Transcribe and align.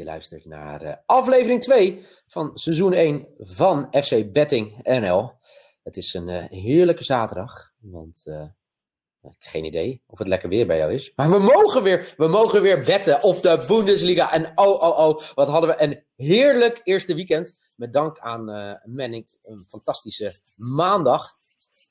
je 0.00 0.06
luistert 0.06 0.44
naar 0.44 0.82
uh, 0.82 0.94
aflevering 1.06 1.60
2 1.60 2.02
van 2.26 2.50
seizoen 2.54 2.92
1 2.92 3.26
van 3.38 3.88
FC 3.90 4.32
Betting 4.32 4.82
NL. 4.82 5.32
Het 5.82 5.96
is 5.96 6.14
een 6.14 6.28
uh, 6.28 6.44
heerlijke 6.44 7.04
zaterdag, 7.04 7.72
want 7.78 8.22
uh, 8.24 8.42
ik 8.42 8.50
heb 9.20 9.34
geen 9.38 9.64
idee 9.64 10.02
of 10.06 10.18
het 10.18 10.28
lekker 10.28 10.48
weer 10.48 10.66
bij 10.66 10.78
jou 10.78 10.92
is. 10.92 11.12
Maar 11.16 11.30
we 11.30 11.38
mogen 11.38 11.82
weer, 11.82 12.14
we 12.16 12.26
mogen 12.26 12.62
weer 12.62 12.84
betten 12.84 13.22
op 13.22 13.42
de 13.42 13.64
Bundesliga. 13.68 14.32
En 14.32 14.52
oh, 14.54 14.82
oh, 14.82 14.98
oh, 14.98 15.22
wat 15.34 15.48
hadden 15.48 15.70
we 15.70 15.82
een 15.82 16.04
heerlijk 16.16 16.80
eerste 16.84 17.14
weekend. 17.14 17.58
Met 17.76 17.92
dank 17.92 18.18
aan 18.18 18.44
Manning, 18.84 19.38
een 19.42 19.64
fantastische 19.68 20.32
maandag. 20.56 21.36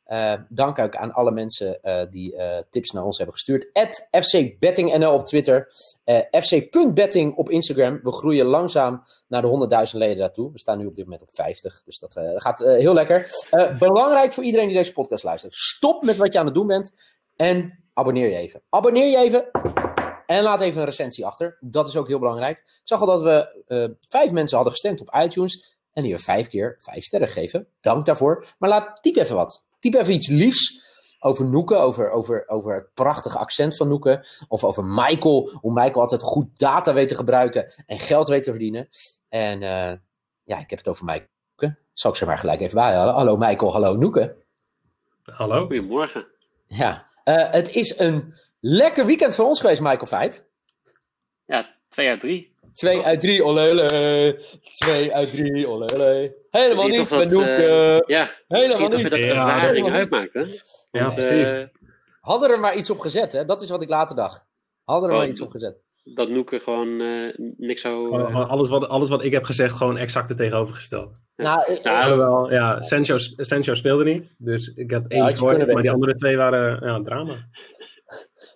Uh, 0.09 0.33
dank 0.49 0.79
ook 0.79 0.95
aan 0.95 1.13
alle 1.13 1.31
mensen 1.31 1.79
uh, 1.83 2.01
die 2.09 2.35
uh, 2.35 2.57
tips 2.69 2.91
naar 2.91 3.03
ons 3.03 3.17
hebben 3.17 3.35
gestuurd. 3.35 3.69
FCBettingNL 4.11 5.13
op 5.13 5.25
Twitter. 5.25 5.71
FC.betting 6.31 7.35
op 7.35 7.49
Instagram. 7.49 7.99
We 8.03 8.11
groeien 8.11 8.45
langzaam 8.45 9.03
naar 9.27 9.41
de 9.41 9.87
100.000 9.91 9.97
leden 9.97 10.17
daartoe. 10.17 10.51
We 10.51 10.59
staan 10.59 10.77
nu 10.77 10.85
op 10.85 10.95
dit 10.95 11.03
moment 11.03 11.21
op 11.21 11.29
50. 11.33 11.81
Dus 11.85 11.99
dat 11.99 12.19
gaat 12.35 12.59
heel 12.59 12.93
lekker. 12.93 13.29
belangrijk 13.79 14.33
voor 14.33 14.43
iedereen 14.43 14.67
die 14.67 14.77
deze 14.77 14.93
podcast 14.93 15.23
luistert. 15.23 15.53
Stop 15.53 16.03
met 16.03 16.17
wat 16.17 16.33
je 16.33 16.39
aan 16.39 16.45
het 16.45 16.55
doen 16.55 16.67
bent. 16.67 16.95
En 17.35 17.83
abonneer 17.93 18.29
je 18.29 18.35
even. 18.35 18.61
Abonneer 18.69 19.07
je 19.07 19.17
even. 19.17 19.51
En 20.25 20.43
laat 20.43 20.61
even 20.61 20.79
een 20.79 20.87
recensie 20.87 21.25
achter. 21.25 21.57
Dat 21.59 21.87
is 21.87 21.95
ook 21.95 22.07
heel 22.07 22.19
belangrijk. 22.19 22.57
Ik 22.57 22.81
zag 22.83 22.99
al 22.99 23.07
dat 23.07 23.21
we 23.21 23.95
vijf 24.07 24.31
mensen 24.31 24.55
hadden 24.55 24.73
gestemd 24.73 25.01
op 25.01 25.15
iTunes. 25.15 25.77
En 25.93 26.03
die 26.03 26.13
we 26.13 26.19
vijf 26.19 26.47
keer 26.47 26.77
vijf 26.79 27.03
sterren 27.03 27.29
geven. 27.29 27.67
Dank 27.81 28.05
daarvoor. 28.05 28.45
Maar 28.57 28.69
laat 28.69 29.01
typ 29.01 29.15
even 29.15 29.35
wat 29.35 29.67
typ 29.79 29.93
even 29.93 30.13
iets 30.13 30.27
liefs 30.27 30.87
over 31.19 31.45
Noeken, 31.45 31.79
over, 31.79 32.11
over, 32.11 32.43
over 32.47 32.75
het 32.75 32.93
prachtige 32.93 33.37
accent 33.37 33.75
van 33.75 33.87
Noeken. 33.87 34.25
Of 34.47 34.63
over 34.63 34.83
Michael, 34.83 35.49
hoe 35.49 35.73
Michael 35.73 36.01
altijd 36.01 36.21
goed 36.21 36.59
data 36.59 36.93
weet 36.93 37.07
te 37.07 37.15
gebruiken 37.15 37.71
en 37.85 37.99
geld 37.99 38.27
weet 38.27 38.43
te 38.43 38.49
verdienen. 38.49 38.89
En 39.29 39.61
uh, 39.61 39.93
ja, 40.43 40.59
ik 40.59 40.69
heb 40.69 40.79
het 40.79 40.87
over 40.87 41.05
Michael. 41.05 41.27
Zal 41.93 42.11
ik 42.11 42.17
ze 42.17 42.25
maar 42.25 42.37
gelijk 42.37 42.59
even 42.59 42.75
bijhalen. 42.75 43.13
Hallo 43.13 43.37
Michael, 43.37 43.71
hallo 43.71 43.95
Noeken. 43.95 44.35
Hallo. 45.23 45.59
Goedemorgen. 45.59 46.27
Ja, 46.67 47.07
uh, 47.25 47.51
het 47.51 47.69
is 47.69 47.99
een 47.99 48.33
lekker 48.59 49.05
weekend 49.05 49.35
voor 49.35 49.45
ons 49.45 49.59
geweest, 49.59 49.81
Michael 49.81 50.05
Feit. 50.05 50.45
Ja, 51.45 51.75
twee 51.89 52.09
uit 52.09 52.19
drie. 52.19 52.55
2 52.79 53.03
uit 53.03 53.19
3, 53.19 53.43
olele. 53.43 54.39
2 54.73 55.13
uit 55.13 55.31
3, 55.31 55.67
olele. 55.67 56.35
Helemaal 56.49 56.87
niet, 56.87 57.09
dat, 57.09 57.19
Benoek. 57.19 57.43
Uh, 57.43 57.99
ja, 57.99 58.31
helemaal 58.47 58.87
niet. 58.89 59.09
dat 59.09 59.19
ervaring 59.19 59.87
ja, 59.87 59.93
uitmaakt, 59.93 60.33
hè? 60.33 60.45
Ja, 60.91 61.03
Want, 61.03 61.15
precies. 61.15 61.57
Uh, 61.57 61.63
Hadden 62.21 62.49
er 62.49 62.59
maar 62.59 62.75
iets 62.75 62.89
op 62.89 62.99
gezet, 62.99 63.31
hè? 63.31 63.45
Dat 63.45 63.61
is 63.61 63.69
wat 63.69 63.81
ik 63.81 63.89
later 63.89 64.15
dacht. 64.15 64.45
Hadden 64.83 65.09
er 65.09 65.15
oh, 65.15 65.21
maar 65.21 65.29
iets 65.29 65.41
op 65.41 65.51
gezet. 65.51 65.77
Dat 66.03 66.29
Noeken 66.29 66.61
gewoon 66.61 66.87
uh, 66.87 67.33
niks 67.57 67.81
zou... 67.81 68.19
Uh, 68.19 68.49
alles, 68.49 68.69
wat, 68.69 68.87
alles 68.87 69.09
wat 69.09 69.23
ik 69.23 69.31
heb 69.31 69.43
gezegd, 69.43 69.75
gewoon 69.75 69.97
exact 69.97 70.29
het 70.29 70.37
tegenovergestelde. 70.37 71.13
Nou, 71.35 71.73
ik, 71.73 71.83
nou, 71.83 72.17
wel, 72.17 72.51
ja, 72.51 72.81
Sancho, 72.81 73.17
Sancho 73.17 73.73
speelde 73.73 74.03
niet, 74.03 74.35
dus 74.37 74.73
ik 74.73 74.91
had 74.91 75.07
één 75.07 75.35
ja, 75.35 75.65
maar 75.73 75.81
die 75.81 75.91
andere 75.91 76.13
twee 76.13 76.37
waren 76.37 76.87
ja, 76.87 77.01
drama. 77.01 77.47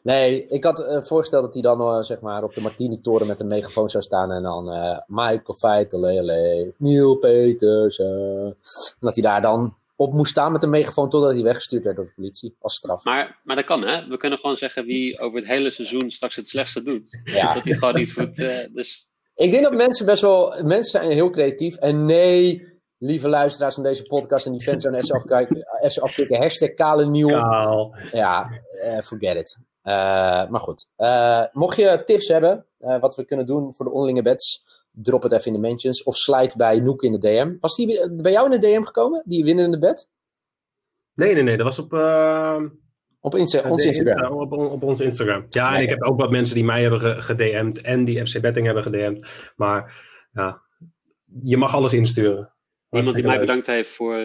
Nee, 0.04 0.48
ik 0.48 0.64
had 0.64 0.80
uh, 0.80 1.02
voorgesteld 1.02 1.44
dat 1.44 1.54
hij 1.54 1.62
dan 1.62 1.82
uh, 1.82 2.02
zeg 2.02 2.20
maar 2.20 2.44
op 2.44 2.54
de 2.54 2.62
Martini-toren 2.62 3.28
met 3.28 3.40
een 3.40 3.48
megafoon 3.48 3.90
zou 3.90 4.04
staan. 4.04 4.32
En 4.32 4.44
dan 4.44 4.74
uh, 4.74 5.00
Michael 5.08 5.56
Feitelele, 5.60 6.74
Neil 6.78 7.16
Petersen. 7.16 8.46
En 8.46 8.98
dat 9.00 9.14
hij 9.14 9.24
daar 9.24 9.42
dan 9.42 9.76
op 9.96 10.14
moest 10.14 10.32
staan 10.32 10.52
met 10.52 10.64
een 10.64 10.70
megafoon 10.70 11.10
totdat 11.10 11.34
hij 11.34 11.44
weggestuurd 11.44 11.84
werd 11.84 11.96
door 11.96 12.06
de 12.06 12.12
politie 12.16 12.56
als 12.60 12.76
straf. 12.76 13.04
Maar, 13.04 13.40
maar 13.44 13.56
dat 13.56 13.66
kan 13.66 13.86
hè? 13.86 14.08
We 14.08 14.18
kunnen 14.18 14.40
gewoon 14.40 14.56
zeggen 14.56 14.86
wie 14.86 15.20
over 15.20 15.40
het 15.40 15.48
hele 15.48 15.72
seizoen 15.72 16.12
straks 16.12 16.36
het 16.36 16.48
slechtste 16.48 16.84
doet. 16.84 17.22
Ja. 17.24 17.54
Dat 17.54 17.64
hij 17.64 17.74
gewoon 17.74 17.96
niet 17.96 18.14
goed... 18.14 18.36
dus... 18.74 19.08
Ik 19.36 19.52
denk 19.52 19.64
dat 19.64 19.74
mensen 19.74 20.06
best 20.06 20.22
wel... 20.22 20.64
Mensen 20.64 21.02
zijn 21.02 21.12
heel 21.12 21.30
creatief. 21.30 21.76
En 21.76 22.06
nee, 22.06 22.68
lieve 22.98 23.28
luisteraars 23.28 23.74
van 23.74 23.84
deze 23.84 24.04
podcast 24.04 24.46
en 24.46 24.52
die 24.52 24.62
fans 24.62 24.84
van 24.84 25.04
FC 25.04 25.12
afkijken. 26.00 26.38
Hashtag 26.42 26.74
kale 26.74 27.06
nieuw. 27.06 27.28
Kaal. 27.28 27.96
Ja, 28.12 28.50
forget 29.04 29.36
it. 29.36 29.58
Uh, 29.84 30.50
maar 30.50 30.60
goed, 30.60 30.90
uh, 30.98 31.44
mocht 31.52 31.78
je 31.78 32.02
tips 32.06 32.28
hebben 32.28 32.66
uh, 32.80 33.00
wat 33.00 33.16
we 33.16 33.26
kunnen 33.26 33.46
doen 33.46 33.74
voor 33.74 33.86
de 33.86 33.92
onderlinge 33.92 34.22
bets, 34.22 34.64
drop 34.92 35.24
het 35.24 35.32
even 35.32 35.46
in 35.46 35.54
de 35.54 35.68
mentions 35.68 36.04
of 36.04 36.16
slide 36.16 36.54
bij 36.58 36.80
Noek 36.80 37.04
in 37.04 37.12
de 37.12 37.18
DM. 37.18 37.56
Was 37.60 37.76
die 37.76 38.12
bij 38.12 38.32
jou 38.32 38.54
in 38.54 38.60
de 38.60 38.68
DM 38.68 38.84
gekomen, 38.84 39.22
die 39.26 39.44
winnende 39.44 39.80
bet? 39.80 40.10
Nee, 41.14 41.34
nee, 41.34 41.44
nee, 41.44 41.58
dat 41.58 41.66
was 41.66 41.80
op, 41.80 41.94
op 43.20 43.36
Insta 43.36 43.70
ons 43.70 43.86
Instagram. 43.86 44.32
Op, 44.32 44.52
op, 44.52 44.72
op, 44.72 44.84
ons 44.84 45.00
Instagram. 45.00 45.46
Ja, 45.50 45.70
nee, 45.70 45.78
en 45.78 45.84
ik 45.84 45.90
heb 45.90 46.04
ook 46.04 46.20
wat 46.20 46.32
mensen 46.32 46.56
die 46.56 46.66
mij 46.66 46.82
hebben 46.82 47.24
gedM'd 47.24 47.82
en 47.82 48.06
die 48.06 48.26
FC 48.26 48.42
Betting 48.42 48.66
hebben 48.66 48.84
gedM'd. 48.84 49.28
Maar 49.56 50.06
ja, 50.34 50.62
je 51.44 51.58
mag 51.58 51.76
alles 51.76 51.94
insturen. 51.94 52.54
Iemand 52.90 53.16
die 53.16 53.26
mij 53.26 53.40
bedankt 53.40 53.68
heeft 53.68 53.90
voor 53.90 54.16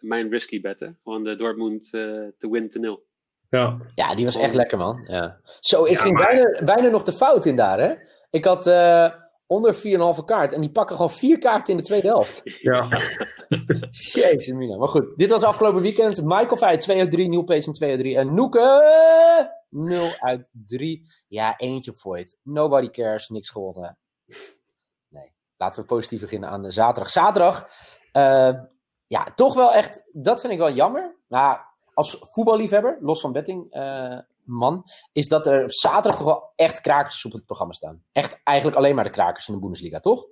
mijn 0.00 0.30
risky 0.30 0.60
betten. 0.60 0.98
Gewoon 1.02 1.24
de 1.24 1.36
Dortmund 1.36 1.90
te 1.90 2.48
win 2.50 2.70
to 2.70 2.80
nil. 2.80 3.06
Ja. 3.50 3.76
ja, 3.94 4.14
die 4.14 4.24
was 4.24 4.36
echt 4.36 4.54
lekker, 4.54 4.78
man. 4.78 5.04
Ja. 5.06 5.40
Zo, 5.60 5.84
ik 5.84 5.98
ging 5.98 6.18
bijna, 6.18 6.62
bijna 6.64 6.88
nog 6.88 7.02
de 7.02 7.12
fout 7.12 7.46
in 7.46 7.56
daar, 7.56 7.80
hè? 7.80 7.94
Ik 8.30 8.44
had 8.44 8.66
uh, 8.66 9.10
onder 9.46 9.74
4,5 9.74 10.24
kaart 10.24 10.52
en 10.52 10.60
die 10.60 10.70
pakken 10.70 10.96
gewoon 10.96 11.10
vier 11.10 11.38
kaarten 11.38 11.72
in 11.72 11.76
de 11.76 11.86
tweede 11.86 12.08
helft. 12.08 12.40
Ja. 12.44 12.88
Jezus, 13.90 14.46
mina. 14.46 14.78
Maar 14.78 14.88
goed, 14.88 15.16
dit 15.16 15.30
was 15.30 15.42
afgelopen 15.42 15.82
weekend. 15.82 16.22
Michael 16.22 16.56
Feit 16.56 16.80
2 16.80 17.00
uit 17.00 17.10
3, 17.10 17.28
Nieuw 17.28 17.42
Pace 17.42 17.70
2 17.70 17.90
uit 17.90 17.98
3 17.98 18.16
en 18.16 18.34
Noeke 18.34 18.84
0 19.68 20.10
uit 20.18 20.50
3. 20.66 21.06
Ja, 21.28 21.56
eentje 21.56 21.92
Voigt. 21.94 22.38
Nobody 22.42 22.90
cares, 22.90 23.28
niks 23.28 23.50
gewonnen. 23.50 23.98
Nee, 25.08 25.32
laten 25.56 25.80
we 25.80 25.86
positief 25.86 26.20
beginnen 26.20 26.48
aan 26.48 26.62
de 26.62 26.70
zaterdag. 26.70 27.12
Zaterdag, 27.12 27.68
uh, 28.12 28.54
ja, 29.06 29.24
toch 29.34 29.54
wel 29.54 29.72
echt, 29.72 30.10
dat 30.12 30.40
vind 30.40 30.52
ik 30.52 30.58
wel 30.58 30.72
jammer. 30.72 31.16
Nou, 31.28 31.58
als 31.96 32.16
voetballiefhebber, 32.20 32.98
los 33.00 33.20
van 33.20 33.32
betting, 33.32 33.74
uh, 33.74 34.18
man, 34.42 34.84
is 35.12 35.28
dat 35.28 35.46
er 35.46 35.64
zaterdag 35.66 36.16
toch 36.16 36.26
wel 36.26 36.52
echt 36.56 36.80
krakers 36.80 37.24
op 37.24 37.32
het 37.32 37.44
programma 37.44 37.72
staan. 37.72 38.02
Echt 38.12 38.40
eigenlijk 38.44 38.76
alleen 38.76 38.94
maar 38.94 39.04
de 39.04 39.10
krakers 39.10 39.48
in 39.48 39.54
de 39.54 39.60
Bundesliga, 39.60 40.00
toch? 40.00 40.26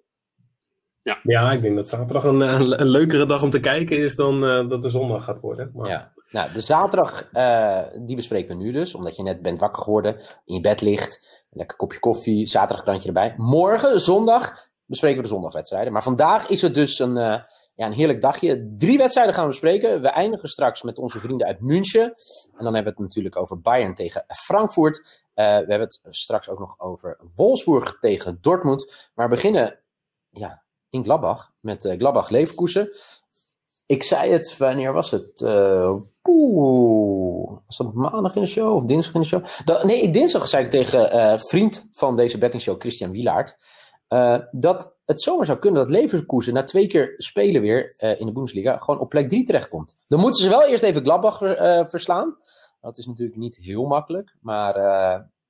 Ja, 1.02 1.18
ja 1.22 1.52
ik 1.52 1.62
denk 1.62 1.76
dat 1.76 1.88
zaterdag 1.88 2.24
een, 2.24 2.40
een, 2.80 2.88
leukere 2.88 3.26
dag 3.26 3.42
om 3.42 3.50
te 3.50 3.60
kijken 3.60 3.98
is 3.98 4.16
dan 4.16 4.44
uh, 4.44 4.68
dat 4.68 4.82
de 4.82 4.88
zondag 4.88 5.24
gaat 5.24 5.40
worden. 5.40 5.70
Maar... 5.74 5.88
Ja. 5.88 6.12
Nou, 6.30 6.52
de 6.52 6.60
zaterdag, 6.60 7.28
uh, 7.32 7.80
die 8.06 8.16
bespreken 8.16 8.56
we 8.56 8.62
nu 8.62 8.72
dus, 8.72 8.94
omdat 8.94 9.16
je 9.16 9.22
net 9.22 9.42
bent 9.42 9.60
wakker 9.60 9.82
geworden, 9.82 10.16
in 10.44 10.54
je 10.54 10.60
bed 10.60 10.80
ligt, 10.80 11.44
een 11.50 11.58
lekker 11.58 11.76
kopje 11.76 11.98
koffie, 11.98 12.46
zaterdagkrantje 12.46 13.08
erbij. 13.08 13.34
Morgen, 13.36 14.00
zondag, 14.00 14.68
bespreken 14.84 15.16
we 15.16 15.22
de 15.22 15.34
zondagwedstrijden. 15.34 15.92
Maar 15.92 16.02
vandaag 16.02 16.48
is 16.48 16.62
het 16.62 16.74
dus 16.74 16.98
een, 16.98 17.16
uh, 17.16 17.40
ja, 17.74 17.86
een 17.86 17.92
heerlijk 17.92 18.20
dagje. 18.20 18.74
Drie 18.78 18.98
wedstrijden 18.98 19.34
gaan 19.34 19.44
we 19.44 19.50
bespreken. 19.50 20.00
We 20.00 20.08
eindigen 20.08 20.48
straks 20.48 20.82
met 20.82 20.98
onze 20.98 21.20
vrienden 21.20 21.46
uit 21.46 21.60
München. 21.60 22.04
En 22.56 22.64
dan 22.64 22.74
hebben 22.74 22.82
we 22.82 22.88
het 22.88 22.98
natuurlijk 22.98 23.36
over 23.36 23.60
Bayern 23.60 23.94
tegen 23.94 24.24
Frankfurt. 24.26 24.96
Uh, 24.96 25.04
we 25.34 25.42
hebben 25.42 25.80
het 25.80 26.00
straks 26.10 26.48
ook 26.48 26.58
nog 26.58 26.80
over 26.80 27.18
Wolfsburg 27.34 27.98
tegen 27.98 28.38
Dortmund. 28.40 29.10
Maar 29.14 29.28
we 29.28 29.34
beginnen 29.34 29.78
ja, 30.30 30.62
in 30.90 31.04
Gladbach 31.04 31.52
met 31.60 31.84
uh, 31.84 31.98
Gladbach 31.98 32.28
Leverkusen. 32.28 32.90
Ik 33.86 34.02
zei 34.02 34.32
het, 34.32 34.56
wanneer 34.56 34.92
was 34.92 35.10
het? 35.10 35.40
Uh, 35.40 35.94
Oeh, 36.28 37.58
was 37.66 37.76
dat 37.76 37.92
maandag 37.92 38.34
in 38.34 38.42
de 38.42 38.48
show 38.48 38.76
of 38.76 38.84
dinsdag 38.84 39.14
in 39.14 39.20
de 39.20 39.26
show? 39.26 39.84
nee, 39.84 40.10
dinsdag 40.10 40.48
zei 40.48 40.64
ik 40.64 40.70
tegen 40.70 41.38
vriend 41.38 41.86
van 41.90 42.16
deze 42.16 42.38
bettingshow, 42.38 42.80
Christian 42.80 43.10
Wielaert. 43.10 43.56
Dat 44.50 44.93
het 45.04 45.22
zomaar 45.22 45.46
zou 45.46 45.58
kunnen 45.58 45.80
dat 45.80 45.90
Leverkusen 45.92 46.54
na 46.54 46.64
twee 46.64 46.86
keer 46.86 47.14
spelen 47.16 47.60
weer 47.60 47.94
uh, 47.98 48.20
in 48.20 48.26
de 48.26 48.32
Bundesliga 48.32 48.76
gewoon 48.76 49.00
op 49.00 49.08
plek 49.08 49.28
3 49.28 49.44
terechtkomt. 49.44 49.96
Dan 50.08 50.20
moeten 50.20 50.42
ze 50.42 50.48
wel 50.48 50.64
eerst 50.64 50.82
even 50.82 51.02
Gladbach 51.02 51.40
uh, 51.40 51.84
verslaan. 51.88 52.36
Dat 52.80 52.98
is 52.98 53.06
natuurlijk 53.06 53.38
niet 53.38 53.56
heel 53.56 53.84
makkelijk, 53.84 54.34
maar 54.40 54.78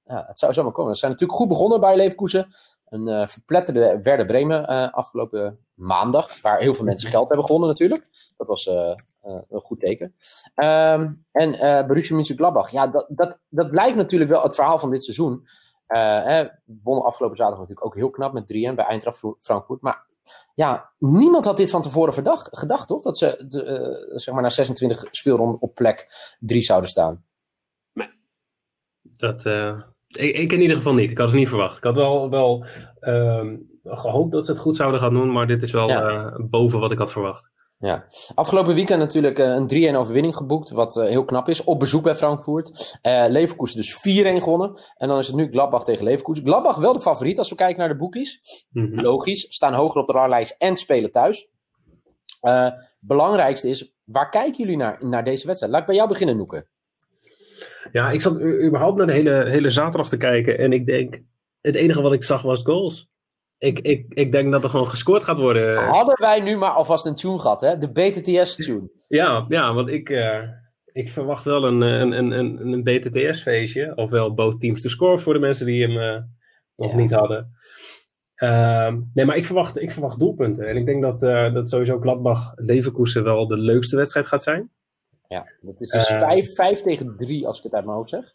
ja, 0.04 0.24
het 0.26 0.38
zou 0.38 0.52
zomaar 0.52 0.72
komen. 0.72 0.92
Ze 0.92 0.98
zijn 0.98 1.10
natuurlijk 1.10 1.38
goed 1.38 1.48
begonnen 1.48 1.80
bij 1.80 1.96
Leverkusen. 1.96 2.46
Een 2.88 3.28
verpletterde 3.28 4.00
Werder 4.02 4.26
Bremen 4.26 4.92
afgelopen 4.92 5.58
maandag, 5.74 6.40
waar 6.40 6.58
heel 6.58 6.74
veel 6.74 6.84
mensen 6.84 7.10
geld 7.10 7.26
hebben 7.26 7.46
gewonnen 7.46 7.68
natuurlijk. 7.68 8.08
Dat 8.36 8.46
was 8.46 8.66
een 9.22 9.60
goed 9.62 9.80
teken. 9.80 10.14
Um, 10.54 11.24
en 11.32 11.86
Borussia 11.86 12.16
Mönchengladbach, 12.16 12.70
ja, 12.70 12.86
dat, 12.86 13.06
dat, 13.08 13.38
dat 13.48 13.70
blijft 13.70 13.96
natuurlijk 13.96 14.30
wel 14.30 14.42
het 14.42 14.54
verhaal 14.54 14.78
van 14.78 14.90
dit 14.90 15.04
seizoen. 15.04 15.46
Uh, 15.88 16.40
eh, 16.40 16.48
wonnen 16.64 17.04
afgelopen 17.04 17.36
zaterdag 17.36 17.60
natuurlijk 17.60 17.86
ook 17.86 17.94
heel 17.94 18.10
knap 18.10 18.32
met 18.32 18.46
3-1 18.72 18.74
bij 18.74 18.84
Eintracht 18.84 19.20
Frankfurt. 19.38 19.80
Maar 19.80 20.06
ja, 20.54 20.92
niemand 20.98 21.44
had 21.44 21.56
dit 21.56 21.70
van 21.70 21.82
tevoren 21.82 22.14
verdacht, 22.14 22.58
gedacht, 22.58 22.86
toch? 22.86 23.02
Dat 23.02 23.18
ze 23.18 23.26
uh, 23.26 24.18
zeg 24.18 24.34
maar 24.34 24.42
na 24.42 24.50
26 24.50 25.04
speelronden 25.10 25.60
op 25.60 25.74
plek 25.74 26.06
3 26.38 26.62
zouden 26.62 26.90
staan. 26.90 27.24
Nee. 27.92 28.10
Dat, 29.02 29.44
uh, 29.44 29.80
ik, 30.08 30.36
ik, 30.36 30.52
in 30.52 30.60
ieder 30.60 30.76
geval 30.76 30.94
niet. 30.94 31.10
Ik 31.10 31.18
had 31.18 31.28
het 31.28 31.36
niet 31.36 31.48
verwacht. 31.48 31.76
Ik 31.76 31.84
had 31.84 31.94
wel, 31.94 32.30
wel 32.30 32.66
uh, 33.00 33.52
gehoopt 33.84 34.32
dat 34.32 34.46
ze 34.46 34.52
het 34.52 34.60
goed 34.60 34.76
zouden 34.76 35.00
gaan 35.00 35.14
doen, 35.14 35.32
maar 35.32 35.46
dit 35.46 35.62
is 35.62 35.72
wel 35.72 35.88
ja. 35.88 36.36
boven 36.38 36.80
wat 36.80 36.92
ik 36.92 36.98
had 36.98 37.12
verwacht. 37.12 37.52
Ja. 37.84 38.04
Afgelopen 38.34 38.74
weekend 38.74 38.98
natuurlijk 38.98 39.38
een 39.38 39.94
3-1 39.94 39.96
overwinning 39.96 40.36
geboekt, 40.36 40.70
wat 40.70 40.94
heel 40.94 41.24
knap 41.24 41.48
is. 41.48 41.64
Op 41.64 41.78
bezoek 41.78 42.02
bij 42.02 42.16
Frankfurt. 42.16 42.98
Leverkusen 43.28 43.76
dus 43.76 43.92
4-1 43.94 44.42
gewonnen. 44.42 44.78
En 44.96 45.08
dan 45.08 45.18
is 45.18 45.26
het 45.26 45.36
nu 45.36 45.50
Gladbach 45.50 45.84
tegen 45.84 46.04
Leverkusen. 46.04 46.46
Gladbach 46.46 46.76
wel 46.76 46.92
de 46.92 47.00
favoriet 47.00 47.38
als 47.38 47.48
we 47.48 47.54
kijken 47.54 47.78
naar 47.78 47.88
de 47.88 47.96
boekies. 47.96 48.40
Mhm. 48.70 49.00
Logisch, 49.00 49.46
staan 49.48 49.74
hoger 49.74 50.00
op 50.00 50.06
de 50.06 50.12
ranglijst 50.12 50.56
en 50.58 50.76
spelen 50.76 51.10
thuis. 51.10 51.48
belangrijkste 53.00 53.68
is, 53.68 53.94
waar 54.04 54.30
kijken 54.30 54.62
jullie 54.62 54.76
naar, 54.76 55.06
naar 55.06 55.24
deze 55.24 55.46
wedstrijd? 55.46 55.72
Laat 55.72 55.82
ik 55.82 55.86
bij 55.86 55.96
jou 55.96 56.08
beginnen, 56.08 56.36
Noeke. 56.36 56.66
Ja, 57.92 58.10
ik 58.10 58.20
zat 58.20 58.40
überhaupt 58.40 58.96
naar 58.96 59.06
de 59.06 59.12
hele, 59.12 59.44
hele 59.48 59.70
zaterdag 59.70 60.08
te 60.08 60.16
kijken. 60.16 60.58
En 60.58 60.72
ik 60.72 60.86
denk, 60.86 61.20
het 61.60 61.74
enige 61.74 62.02
wat 62.02 62.12
ik 62.12 62.24
zag 62.24 62.42
was 62.42 62.62
goals. 62.62 63.12
Ik, 63.58 63.78
ik, 63.78 64.14
ik 64.14 64.32
denk 64.32 64.52
dat 64.52 64.64
er 64.64 64.70
gewoon 64.70 64.86
gescoord 64.86 65.24
gaat 65.24 65.38
worden. 65.38 65.84
Hadden 65.84 66.20
wij 66.20 66.40
nu 66.40 66.56
maar 66.56 66.70
alvast 66.70 67.06
een 67.06 67.14
tune 67.14 67.38
gehad, 67.38 67.60
hè? 67.60 67.78
De 67.78 67.92
BTTS-tune. 67.92 68.90
Ja, 69.06 69.44
ja, 69.48 69.74
want 69.74 69.90
ik, 69.90 70.08
uh, 70.08 70.42
ik 70.92 71.08
verwacht 71.08 71.44
wel 71.44 71.64
een, 71.64 71.80
een, 71.80 72.12
een, 72.12 72.30
een, 72.30 72.72
een 72.72 72.82
BTTS-feestje. 72.82 73.92
Ofwel 73.94 74.34
both 74.34 74.60
teams 74.60 74.82
to 74.82 74.88
score 74.88 75.18
voor 75.18 75.32
de 75.32 75.38
mensen 75.38 75.66
die 75.66 75.82
hem 75.82 75.96
uh, 75.96 76.22
nog 76.76 76.94
niet 76.94 77.10
hadden. 77.10 77.52
Uh, 78.36 78.94
nee, 79.14 79.24
maar 79.24 79.36
ik 79.36 79.44
verwacht, 79.44 79.80
ik 79.80 79.90
verwacht 79.90 80.18
doelpunten. 80.18 80.68
En 80.68 80.76
ik 80.76 80.86
denk 80.86 81.02
dat, 81.02 81.22
uh, 81.22 81.54
dat 81.54 81.68
sowieso 81.68 82.00
Gladbach-Leverkusen 82.00 83.24
wel 83.24 83.46
de 83.46 83.58
leukste 83.58 83.96
wedstrijd 83.96 84.26
gaat 84.26 84.42
zijn. 84.42 84.70
Ja, 85.28 85.46
dat 85.60 85.80
is 85.80 85.90
dus 85.90 86.06
5 86.06 86.58
uh, 86.58 86.82
tegen 86.82 87.16
3 87.16 87.46
als 87.46 87.58
ik 87.58 87.64
het 87.64 87.74
uit 87.74 87.84
mijn 87.84 87.96
hoofd 87.96 88.10
zeg. 88.10 88.34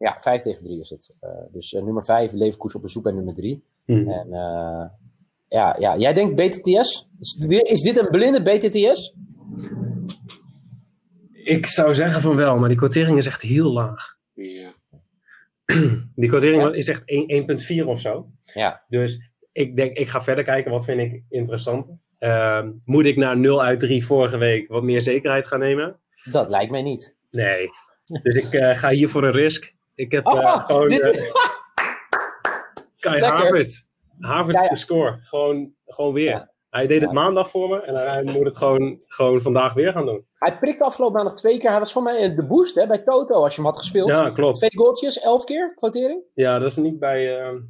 Ja, 0.00 0.18
5 0.20 0.42
tegen 0.42 0.64
3 0.64 0.80
is 0.80 0.90
het. 0.90 1.16
Uh, 1.20 1.30
dus 1.52 1.72
uh, 1.72 1.82
nummer 1.82 2.04
5, 2.04 2.32
Leverkusen 2.32 2.78
op 2.78 2.84
bezoek 2.84 3.02
bij 3.02 3.12
nummer 3.12 3.34
3. 3.34 3.64
Mm. 3.86 4.10
En 4.10 4.28
ja, 5.48 5.76
ja, 5.78 5.96
jij 5.96 6.12
denkt 6.12 6.34
BTTS? 6.34 7.08
Is 7.18 7.34
dit, 7.34 7.62
is 7.62 7.80
dit 7.80 7.98
een 7.98 8.08
blinde 8.10 8.42
BTTS? 8.42 9.14
Ik 11.32 11.66
zou 11.66 11.94
zeggen 11.94 12.22
van 12.22 12.36
wel, 12.36 12.58
maar 12.58 12.68
die 12.68 12.78
quotering 12.78 13.18
is 13.18 13.26
echt 13.26 13.42
heel 13.42 13.72
laag. 13.72 14.16
Ja. 14.34 14.72
Die 16.14 16.28
quotering 16.28 16.62
ja. 16.62 16.72
is 16.72 16.88
echt 16.88 17.02
1,4 17.82 17.84
of 17.84 18.00
zo. 18.00 18.30
Ja. 18.54 18.84
Dus 18.88 19.20
ik 19.52 19.76
denk, 19.76 19.96
ik 19.96 20.08
ga 20.08 20.22
verder 20.22 20.44
kijken, 20.44 20.70
wat 20.70 20.84
vind 20.84 21.00
ik 21.00 21.22
interessant. 21.28 21.90
Uh, 22.18 22.66
moet 22.84 23.06
ik 23.06 23.16
na 23.16 23.34
0 23.34 23.62
uit 23.62 23.80
3 23.80 24.04
vorige 24.04 24.38
week 24.38 24.68
wat 24.68 24.82
meer 24.82 25.02
zekerheid 25.02 25.46
gaan 25.46 25.58
nemen? 25.58 25.96
Dat 26.24 26.50
lijkt 26.50 26.70
mij 26.70 26.82
niet. 26.82 27.16
Nee. 27.30 27.70
Dus 28.22 28.34
ik 28.34 28.52
uh, 28.52 28.76
ga 28.76 28.90
hier 28.90 29.08
voor 29.08 29.24
een 29.24 29.32
risk. 29.32 29.74
Ik 30.00 30.12
heb 30.12 30.26
oh, 30.26 30.64
gewoon. 30.64 30.88
Dit... 30.88 31.16
Uh, 31.16 31.24
Kai 32.98 33.22
Havert. 33.22 33.86
Havert 34.20 34.68
de 34.68 34.76
score. 34.76 35.18
Gewoon, 35.22 35.74
gewoon 35.86 36.12
weer. 36.12 36.48
Hij 36.70 36.86
deed 36.86 37.00
het 37.00 37.12
maandag 37.12 37.50
voor 37.50 37.68
me 37.68 37.80
en 37.80 37.94
hij 37.94 38.22
moet 38.22 38.44
het 38.44 38.56
gewoon, 38.56 38.96
gewoon 39.08 39.40
vandaag 39.40 39.72
weer 39.72 39.92
gaan 39.92 40.06
doen. 40.06 40.26
Hij 40.34 40.58
prikte 40.58 40.84
afgelopen 40.84 41.16
maandag 41.16 41.34
twee 41.34 41.58
keer. 41.58 41.70
Hij 41.70 41.78
was 41.80 41.92
voor 41.92 42.02
mij 42.02 42.34
de 42.34 42.44
boost 42.44 42.74
hè, 42.74 42.86
bij 42.86 42.98
Toto 42.98 43.34
als 43.34 43.54
je 43.54 43.62
hem 43.62 43.70
had 43.70 43.78
gespeeld. 43.78 44.08
Ja, 44.08 44.30
klopt. 44.30 44.56
Twee 44.56 44.76
goaltjes, 44.76 45.20
elf 45.20 45.44
keer 45.44 45.74
quotering. 45.74 46.22
Ja, 46.34 46.58
dat 46.58 46.70
is 46.70 46.76
niet 46.76 46.98
bij, 46.98 47.40
uh, 47.40 47.60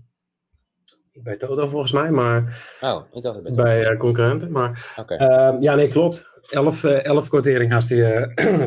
bij 1.12 1.36
Toto 1.36 1.66
volgens 1.66 1.92
mij, 1.92 2.10
maar 2.10 2.62
oh, 2.80 3.02
ik 3.12 3.22
dacht 3.22 3.42
bij, 3.42 3.52
bij 3.52 3.92
uh, 3.92 3.98
concurrenten. 3.98 4.50
Maar 4.50 4.94
okay. 4.96 5.18
uh, 5.18 5.60
ja, 5.60 5.74
nee, 5.74 5.88
klopt. 5.88 6.28
Elf, 6.48 6.84
elf 6.84 7.28
quotering 7.28 7.74
als, 7.74 7.86
die, 7.86 8.04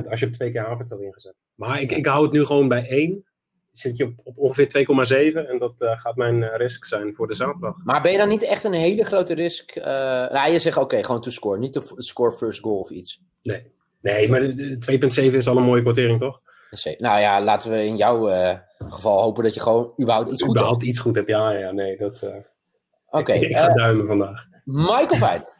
als 0.10 0.20
je 0.20 0.26
hem 0.26 0.32
twee 0.32 0.52
keer 0.52 0.62
Havert 0.62 0.90
had 0.90 1.02
ingezet. 1.02 1.36
Maar 1.56 1.82
ik, 1.82 1.92
ik 1.92 2.06
hou 2.06 2.24
het 2.24 2.32
nu 2.32 2.46
gewoon 2.46 2.68
bij 2.68 2.88
één 2.88 3.26
zit 3.74 3.98
je 3.98 4.06
op, 4.06 4.14
op 4.24 4.38
ongeveer 4.38 4.86
2,7 5.34 5.50
en 5.50 5.60
dat 5.60 5.82
uh, 5.82 6.00
gaat 6.00 6.16
mijn 6.16 6.36
uh, 6.36 6.56
risk 6.56 6.86
zijn 6.86 7.16
voor 7.16 7.28
de 7.28 7.36
zaterdag. 7.36 7.76
Maar 7.84 8.02
ben 8.02 8.12
je 8.12 8.18
dan 8.18 8.30
niet 8.30 8.44
echt 8.44 8.64
een 8.64 8.74
hele 8.74 9.04
grote 9.04 9.34
risk? 9.34 9.76
Uh, 9.76 9.86
nou, 9.86 10.52
je 10.52 10.60
zegt 10.60 10.76
oké, 10.78 10.86
okay, 10.86 11.04
gewoon 11.04 11.22
to 11.22 11.32
score, 11.32 11.60
niet 11.60 11.74
de 11.74 11.94
score 11.96 12.32
first 12.32 12.62
goal 12.62 12.80
of 12.80 12.90
iets. 12.90 13.22
Nee, 13.42 13.72
nee 14.02 14.30
maar 14.30 14.42
2,7 14.42 15.36
is 15.36 15.48
al 15.48 15.58
een 15.58 15.64
mooie 15.64 15.82
kwartering, 15.82 16.20
toch? 16.20 16.42
Nou 16.98 17.20
ja, 17.20 17.42
laten 17.44 17.72
we 17.72 17.86
in 17.86 17.98
jouw 17.98 18.28
geval 18.78 19.22
hopen 19.22 19.44
dat 19.44 19.54
je 19.54 19.60
gewoon 19.60 19.94
überhaupt 20.02 20.30
iets 20.30 20.42
goed 20.42 20.50
überhaupt 20.50 20.78
hebt. 20.78 20.90
iets 20.90 21.00
goed 21.00 21.16
hebt, 21.16 21.30
ja, 21.30 21.52
ja, 21.52 21.72
nee, 21.72 21.98
dat... 21.98 22.24
Oké. 22.24 22.44
Okay, 23.10 23.40
ik, 23.40 23.50
ik 23.50 23.58
ga 23.58 23.74
duimen 23.74 24.08
vandaag. 24.08 24.46
Michael 24.64 25.18
Veit. 25.28 25.56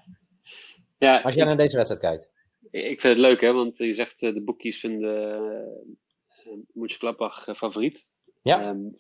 ja, 0.98 1.22
Als 1.22 1.34
jij 1.34 1.46
naar 1.46 1.58
deze 1.58 1.76
wedstrijd 1.76 2.02
kijkt. 2.02 2.30
Ik 2.72 3.02
vind 3.02 3.18
het 3.18 3.18
leuk, 3.18 3.42
hè, 3.42 3.54
want 3.54 3.78
je 3.78 3.94
zegt 3.94 4.20
de 4.20 4.42
boekjes 4.46 4.80
vinden 4.80 5.42
uh, 5.42 5.94
Mönchengladbach 6.74 7.56
favoriet. 7.56 8.06
Ja. 8.42 8.70
Um, 8.70 8.96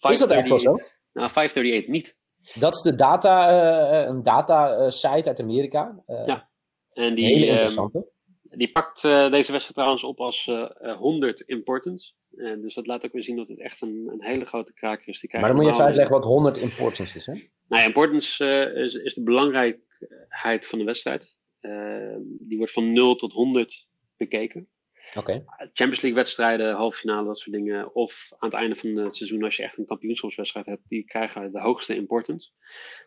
is 0.00 0.18
dat 0.18 0.30
echt 0.30 0.48
wel 0.48 0.58
zo? 0.58 0.72
Nou, 1.12 1.30
538 1.30 1.88
niet. 1.90 2.16
Dat 2.54 2.74
is 2.74 2.82
de 2.82 2.94
data, 2.94 3.50
uh, 3.50 4.08
een 4.08 4.22
data 4.22 4.90
site 4.90 5.28
uit 5.28 5.40
Amerika. 5.40 6.02
Uh, 6.06 6.26
ja. 6.26 6.48
En 6.92 7.14
die, 7.14 7.24
hele 7.24 7.46
interessante. 7.46 7.98
Um, 7.98 8.58
die 8.58 8.72
pakt 8.72 9.04
uh, 9.04 9.30
deze 9.30 9.52
wedstrijd 9.52 9.74
trouwens 9.74 10.04
op 10.04 10.20
als 10.20 10.50
100 10.98 11.40
importance. 11.40 12.12
En 12.36 12.60
dus 12.60 12.74
dat 12.74 12.86
laat 12.86 13.04
ook 13.04 13.12
weer 13.12 13.22
zien 13.22 13.36
dat 13.36 13.48
het 13.48 13.60
echt 13.60 13.82
een, 13.82 14.08
een 14.12 14.24
hele 14.24 14.44
grote 14.44 14.72
kraker 14.72 15.08
is. 15.08 15.20
Die 15.20 15.30
maar 15.32 15.48
dan 15.48 15.54
moet 15.54 15.64
je 15.64 15.70
even 15.70 15.84
uitleggen 15.84 16.14
wat 16.14 16.24
100 16.24 16.56
importance 16.56 17.16
is, 17.16 17.26
hè? 17.26 17.32
Nou 17.32 17.82
ja, 17.82 17.84
importance 17.84 18.44
is, 18.74 18.94
is 18.94 19.14
de 19.14 19.22
belangrijkheid 19.22 20.66
van 20.66 20.78
de 20.78 20.84
wedstrijd. 20.84 21.36
Ehm, 21.60 22.20
die 22.22 22.56
wordt 22.56 22.72
van 22.72 22.92
0 22.92 23.14
tot 23.14 23.32
100 23.32 23.86
bekeken. 24.16 24.68
Okay. 25.14 25.44
Champions 25.56 26.00
League 26.00 26.14
wedstrijden, 26.14 26.74
halve 26.74 26.98
finale, 26.98 27.26
dat 27.26 27.38
soort 27.38 27.56
dingen. 27.56 27.94
Of 27.94 28.32
aan 28.38 28.50
het 28.50 28.58
einde 28.58 28.76
van 28.76 28.96
het 28.96 29.16
seizoen, 29.16 29.44
als 29.44 29.56
je 29.56 29.62
echt 29.62 29.78
een 29.78 29.86
kampioenschapswedstrijd 29.86 30.66
hebt, 30.66 30.88
die 30.88 31.04
krijgen 31.04 31.52
de 31.52 31.60
hoogste 31.60 31.96
importance. 31.96 32.50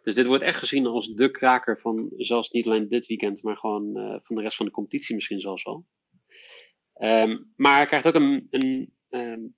Dus 0.03 0.15
dit 0.15 0.25
wordt 0.25 0.43
echt 0.43 0.59
gezien 0.59 0.85
als 0.85 1.13
de 1.13 1.31
kraker 1.31 1.79
van 1.79 2.13
zelfs 2.17 2.49
niet 2.49 2.65
alleen 2.65 2.87
dit 2.87 3.07
weekend, 3.07 3.43
maar 3.43 3.57
gewoon 3.57 3.97
uh, 3.97 4.17
van 4.21 4.35
de 4.35 4.41
rest 4.41 4.57
van 4.57 4.65
de 4.65 4.71
competitie 4.71 5.15
misschien 5.15 5.39
zelfs 5.39 5.63
wel. 5.63 5.85
Um, 7.01 7.53
maar 7.55 7.75
hij 7.75 7.85
krijgt 7.85 8.07
ook 8.07 8.13
een, 8.13 8.47
een, 8.49 8.93
um, 9.09 9.55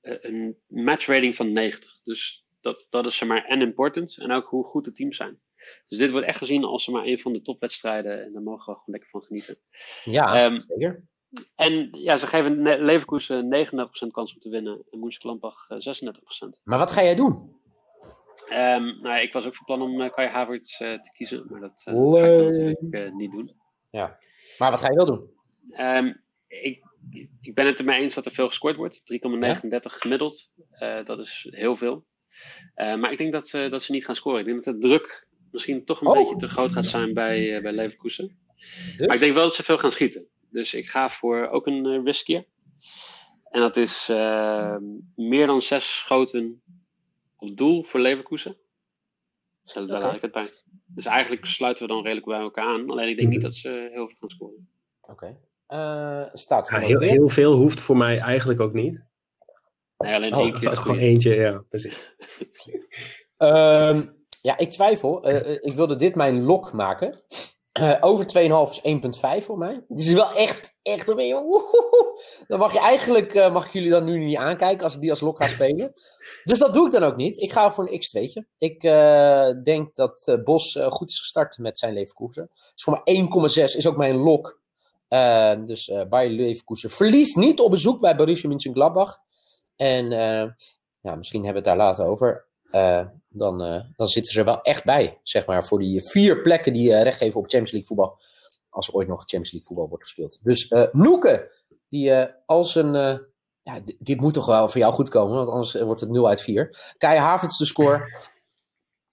een 0.00 0.58
matchrating 0.66 1.34
van 1.36 1.52
90. 1.52 2.00
Dus 2.02 2.46
dat, 2.60 2.86
dat 2.90 3.06
is 3.06 3.16
zeg 3.16 3.28
maar 3.28 3.44
en 3.44 3.60
importance 3.60 4.22
en 4.22 4.30
ook 4.30 4.46
hoe 4.46 4.64
goed 4.64 4.84
de 4.84 4.92
teams 4.92 5.16
zijn. 5.16 5.40
Dus 5.86 5.98
dit 5.98 6.10
wordt 6.10 6.26
echt 6.26 6.38
gezien 6.38 6.64
als 6.64 6.88
maar 6.88 7.04
een 7.04 7.18
van 7.18 7.32
de 7.32 7.42
topwedstrijden 7.42 8.24
en 8.24 8.32
daar 8.32 8.42
mogen 8.42 8.58
we 8.58 8.78
gewoon 8.78 8.84
lekker 8.84 9.10
van 9.10 9.22
genieten. 9.22 9.56
Ja, 10.04 10.44
um, 10.44 10.60
zeker. 10.60 11.04
En 11.56 11.88
ja, 11.92 12.16
ze 12.16 12.26
geven 12.26 12.62
Leverkusen 12.62 13.66
39% 14.04 14.06
kans 14.10 14.34
om 14.34 14.40
te 14.40 14.48
winnen 14.48 14.84
en 14.90 14.98
Mönchengladbach 14.98 15.66
36%. 15.72 16.62
Maar 16.62 16.78
wat 16.78 16.90
ga 16.90 17.02
jij 17.02 17.14
doen? 17.14 17.54
Um, 18.50 19.00
nou, 19.00 19.20
ik 19.20 19.32
was 19.32 19.46
ook 19.46 19.54
van 19.54 19.64
plan 19.64 19.82
om 19.82 20.00
uh, 20.00 20.10
Kai 20.10 20.28
Havertz 20.28 20.80
uh, 20.80 20.92
te 20.92 21.12
kiezen, 21.12 21.46
maar 21.48 21.60
dat, 21.60 21.84
uh, 21.88 21.94
dat 21.94 22.20
ga 22.20 22.26
ik 22.26 22.44
natuurlijk 22.44 22.82
uh, 22.90 23.12
niet 23.12 23.30
doen. 23.30 23.52
Ja, 23.90 24.18
maar 24.58 24.70
wat 24.70 24.80
ga 24.80 24.88
je 24.88 24.94
wel 24.94 25.06
doen? 25.06 25.30
Um, 25.78 26.22
ik, 26.46 26.82
ik 27.40 27.54
ben 27.54 27.66
het 27.66 27.78
ermee 27.78 28.00
eens 28.00 28.14
dat 28.14 28.26
er 28.26 28.32
veel 28.32 28.46
gescoord 28.46 28.76
wordt. 28.76 29.02
3,39 29.12 29.38
ja? 29.38 29.60
gemiddeld. 29.80 30.50
dat 31.04 31.18
is 31.18 31.46
heel 31.50 31.76
veel. 31.76 32.04
maar 32.74 33.12
ik 33.12 33.18
denk 33.18 33.32
dat 33.32 33.48
ze, 33.48 33.68
dat 33.68 33.82
ze 33.82 33.92
niet 33.92 34.04
gaan 34.04 34.16
scoren. 34.16 34.40
Ik 34.40 34.46
denk 34.46 34.64
dat 34.64 34.74
de 34.74 34.88
druk 34.88 35.28
misschien 35.50 35.84
toch 35.84 36.00
een 36.00 36.06
oh. 36.06 36.18
beetje 36.18 36.36
te 36.36 36.48
groot 36.48 36.72
gaat 36.72 36.86
zijn 36.86 37.14
bij, 37.14 37.62
bij 37.62 37.72
Leverkusen. 37.72 38.38
Dus? 38.96 39.06
Maar 39.06 39.14
ik 39.14 39.20
denk 39.20 39.34
wel 39.34 39.44
dat 39.44 39.54
ze 39.54 39.62
veel 39.62 39.78
gaan 39.78 39.90
schieten. 39.90 40.28
Dus 40.54 40.74
ik 40.74 40.88
ga 40.88 41.10
voor 41.10 41.48
ook 41.48 41.66
een 41.66 41.84
uh, 41.84 42.04
riskier. 42.04 42.44
En 43.50 43.60
dat 43.60 43.76
is 43.76 44.08
uh, 44.10 44.76
meer 45.16 45.46
dan 45.46 45.62
zes 45.62 45.98
schoten 45.98 46.62
op 47.36 47.56
doel 47.56 47.84
voor 47.84 48.00
Leverkusen. 48.00 48.56
Daar 49.62 49.82
okay. 49.82 50.00
laat 50.00 50.14
ik 50.14 50.22
het 50.22 50.32
bij. 50.32 50.48
Dus 50.86 51.06
eigenlijk 51.06 51.46
sluiten 51.46 51.86
we 51.86 51.92
dan 51.92 52.02
redelijk 52.02 52.26
bij 52.26 52.40
elkaar 52.40 52.64
aan. 52.64 52.90
Alleen 52.90 53.08
ik 53.08 53.16
denk 53.16 53.28
niet 53.28 53.42
dat 53.42 53.54
ze 53.54 53.88
heel 53.92 54.06
veel 54.06 54.16
gaan 54.20 54.28
scoren. 54.28 54.68
Oké. 55.00 55.12
Okay. 55.12 55.38
Uh, 55.68 56.28
staat 56.32 56.68
ja, 56.68 56.78
heel, 56.78 57.00
heel, 57.00 57.28
veel 57.28 57.52
hoeft 57.52 57.80
voor 57.80 57.96
mij 57.96 58.18
eigenlijk 58.18 58.60
ook 58.60 58.72
niet. 58.72 59.04
Nee, 59.98 60.14
alleen 60.14 60.34
oh, 60.34 60.40
één 60.40 60.54
keer. 60.54 60.76
Gewoon 60.76 60.98
eentje, 60.98 61.34
ja, 61.34 61.64
precies. 61.68 62.14
um, 63.38 64.16
ja, 64.48 64.58
ik 64.58 64.70
twijfel. 64.70 65.30
Uh, 65.30 65.50
ik 65.50 65.74
wilde 65.74 65.96
dit 65.96 66.14
mijn 66.14 66.42
lok 66.42 66.72
maken. 66.72 67.22
Uh, 67.80 67.96
over 68.00 68.24
2,5 68.24 68.82
is 68.82 69.40
1,5 69.40 69.44
voor 69.44 69.58
mij. 69.58 69.84
Het 69.88 70.00
is 70.00 70.12
wel 70.12 70.32
echt, 70.32 70.74
echt 70.82 71.08
een 71.08 71.16
beetje. 71.16 71.62
Dan 72.48 72.58
mag 72.58 72.72
je 72.72 72.78
eigenlijk, 72.78 73.34
uh, 73.34 73.52
mag 73.52 73.66
ik 73.66 73.72
jullie 73.72 73.90
dan 73.90 74.04
nu 74.04 74.18
niet 74.18 74.36
aankijken 74.36 74.84
als 74.84 74.94
ik 74.94 75.00
die 75.00 75.10
als 75.10 75.20
lok 75.20 75.36
ga 75.38 75.46
spelen. 75.46 75.92
dus 76.44 76.58
dat 76.58 76.74
doe 76.74 76.86
ik 76.86 76.92
dan 76.92 77.02
ook 77.02 77.16
niet. 77.16 77.36
Ik 77.36 77.52
ga 77.52 77.72
voor 77.72 77.90
een 77.90 78.02
x2'tje. 78.02 78.54
Ik 78.58 78.82
uh, 78.82 79.62
denk 79.62 79.94
dat 79.94 80.38
Bos 80.44 80.78
goed 80.88 81.10
is 81.10 81.18
gestart 81.18 81.58
met 81.58 81.78
zijn 81.78 81.94
Leverkusen. 81.94 82.50
Dus 82.52 82.82
voor 82.82 83.02
mij 83.04 83.28
1,6 83.48 83.76
is 83.76 83.86
ook 83.86 83.96
mijn 83.96 84.16
lok. 84.16 84.60
dus 85.64 85.92
Bayer 86.08 86.30
Leverkusen 86.30 86.90
verliest 86.90 87.36
niet 87.36 87.60
op 87.60 87.70
bezoek 87.70 88.00
bij 88.00 88.16
Borussia 88.16 88.48
Mönchengladbach. 88.48 89.18
En 89.76 90.08
ja, 91.00 91.14
misschien 91.14 91.44
hebben 91.44 91.62
we 91.62 91.68
het 91.68 91.78
daar 91.78 91.86
later 91.86 92.06
over. 92.06 92.46
Uh, 92.74 93.06
dan, 93.28 93.62
uh, 93.62 93.80
dan 93.96 94.06
zitten 94.06 94.32
ze 94.32 94.38
er 94.38 94.44
wel 94.44 94.62
echt 94.62 94.84
bij, 94.84 95.20
zeg 95.22 95.46
maar, 95.46 95.64
voor 95.66 95.78
die 95.78 96.08
vier 96.10 96.42
plekken 96.42 96.72
die 96.72 96.90
uh, 96.90 97.02
recht 97.02 97.18
geven 97.18 97.40
op 97.40 97.48
Champions 97.48 97.72
League 97.72 97.88
voetbal. 97.88 98.18
Als 98.68 98.92
ooit 98.92 99.08
nog 99.08 99.18
Champions 99.18 99.52
League 99.52 99.68
voetbal 99.68 99.88
wordt 99.88 100.04
gespeeld. 100.04 100.38
Dus 100.42 100.74
Noeke, 100.92 101.52
die 101.88 102.12
als 102.46 102.74
een. 102.74 102.92
ja, 103.62 103.80
dit 103.98 104.20
moet 104.20 104.34
toch 104.34 104.46
wel 104.46 104.68
voor 104.68 104.80
jou 104.80 104.92
goed 104.92 105.08
komen, 105.08 105.36
want 105.36 105.48
anders 105.48 105.72
wordt 105.72 106.00
het 106.00 106.10
0 106.10 106.28
uit 106.28 106.40
4. 106.40 106.94
Kai 106.98 107.18
Havens 107.18 107.58
de 107.58 107.64
score. 107.64 108.28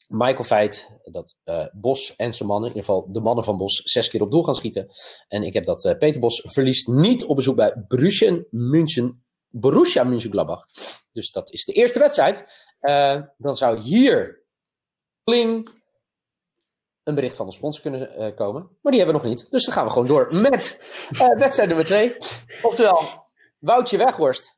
Michael 0.07 0.43
feit 0.43 0.89
dat 1.03 1.37
Bos 1.73 2.15
en 2.15 2.33
zijn 2.33 2.49
mannen, 2.49 2.69
in 2.69 2.75
ieder 2.75 2.89
geval 2.89 3.11
de 3.11 3.21
mannen 3.21 3.43
van 3.43 3.57
Bos, 3.57 3.81
zes 3.83 4.09
keer 4.09 4.21
op 4.21 4.31
doel 4.31 4.43
gaan 4.43 4.55
schieten. 4.55 4.87
En 5.27 5.43
ik 5.43 5.53
heb 5.53 5.65
dat 5.65 5.95
Peter 5.99 6.21
Bos 6.21 6.41
verliest 6.47 6.87
niet 6.87 7.25
op 7.25 7.35
bezoek 7.35 7.55
bij 7.55 7.85
Borussia 7.87 8.43
München, 8.49 9.23
Borussia 9.51 10.03
Mönchengladbach. 10.03 10.65
Dus 11.11 11.31
dat 11.31 11.51
is 11.51 11.65
de 11.65 11.73
eerste 11.73 11.99
wedstrijd. 11.99 12.69
Uh, 12.81 13.21
dan 13.37 13.57
zou 13.57 13.79
hier 13.79 14.43
pling 15.23 15.69
een 17.03 17.15
bericht 17.15 17.35
van 17.35 17.45
de 17.45 17.51
sponsor 17.51 17.81
kunnen 17.81 18.35
komen. 18.35 18.61
Maar 18.81 18.91
die 18.91 19.01
hebben 19.01 19.21
we 19.21 19.27
nog 19.27 19.35
niet. 19.35 19.51
Dus 19.51 19.65
dan 19.65 19.73
gaan 19.73 19.85
we 19.85 19.91
gewoon 19.91 20.07
door 20.07 20.35
met 20.35 20.77
wedstrijd 21.37 21.67
nummer 21.67 21.85
twee. 21.85 22.17
Oftewel, 22.61 22.99
Woutje 23.59 23.97
Weghorst 23.97 24.55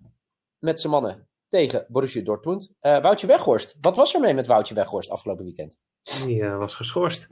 met 0.58 0.80
zijn 0.80 0.94
mannen 0.94 1.28
tegen 1.48 1.86
Borussia 1.88 2.24
Dortmund. 2.24 2.74
Woutje 2.80 3.28
Weghorst, 3.28 3.76
wat 3.82 3.96
was 3.96 4.14
er 4.14 4.20
mee 4.20 4.34
met 4.34 4.48
Woutje 4.48 4.74
Weghorst 4.76 5.10
afgelopen 5.10 5.44
weekend? 5.44 5.80
Die 6.26 6.44
was 6.44 6.76
geschorst. 6.76 7.28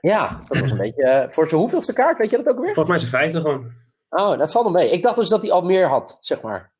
Ja, 0.00 0.42
dat 0.48 0.60
was 0.60 0.70
een 0.70 0.76
beetje. 0.76 1.28
Voor 1.30 1.48
zijn 1.48 1.60
hoeveelste 1.60 1.92
kaart, 1.92 2.18
weet 2.18 2.30
je 2.30 2.36
dat 2.36 2.48
ook 2.48 2.58
weer? 2.60 2.74
Volgens 2.74 2.88
mij 2.88 2.98
zijn 2.98 3.10
vijfde 3.10 3.40
gewoon. 3.40 3.72
Oh, 4.08 4.38
dat 4.38 4.52
valt 4.52 4.64
hem 4.64 4.74
mee. 4.74 4.90
Ik 4.90 5.02
dacht 5.02 5.16
dus 5.16 5.28
dat 5.28 5.42
hij 5.42 5.52
al 5.52 5.62
meer 5.62 5.88
had, 5.88 6.16
zeg 6.20 6.40
maar. 6.40 6.73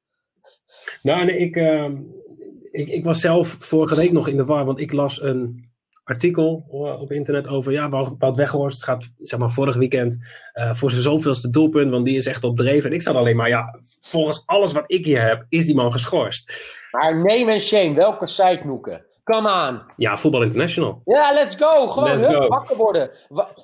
Nou, 1.02 1.24
nee, 1.24 1.38
ik, 1.38 1.56
ehm, 1.56 1.96
ik, 2.70 2.88
ik 2.88 3.04
was 3.04 3.20
zelf 3.20 3.56
vorige 3.58 3.96
week 3.96 4.12
nog 4.12 4.28
in 4.28 4.36
de 4.36 4.44
war, 4.44 4.64
want 4.64 4.80
ik 4.80 4.92
las 4.92 5.22
een 5.22 5.72
artikel 6.04 6.64
op 7.00 7.12
internet 7.12 7.48
over, 7.48 7.72
ja, 7.72 7.88
Wout 8.18 8.36
Weghorst 8.36 8.84
gaat, 8.84 9.10
zeg 9.16 9.38
maar, 9.38 9.50
vorig 9.50 9.76
weekend 9.76 10.16
uh, 10.54 10.74
voor 10.74 10.90
zijn 10.90 11.02
zoveelste 11.02 11.50
doelpunt, 11.50 11.90
want 11.90 12.04
die 12.04 12.16
is 12.16 12.26
echt 12.26 12.44
op 12.44 12.56
dreef. 12.56 12.84
En 12.84 12.92
ik 12.92 13.02
zat 13.02 13.14
alleen 13.14 13.36
maar, 13.36 13.48
ja, 13.48 13.78
volgens 14.00 14.42
alles 14.46 14.72
wat 14.72 14.84
ik 14.86 15.04
hier 15.04 15.22
heb, 15.22 15.46
is 15.48 15.66
die 15.66 15.74
man 15.74 15.92
geschorst. 15.92 16.52
Maar 16.90 17.16
name 17.16 17.52
en 17.52 17.60
shame, 17.60 17.94
welke 17.94 18.26
site 18.26 18.60
noeken? 18.64 19.04
Come 19.24 19.68
on. 19.68 19.82
Ja, 19.96 20.16
Voetbal 20.16 20.42
International. 20.42 21.00
Ja, 21.04 21.32
let's 21.32 21.54
go. 21.54 21.86
Gewoon 21.86 22.10
let's 22.10 22.26
hup, 22.26 22.48
wakker 22.48 22.76
worden. 22.76 23.10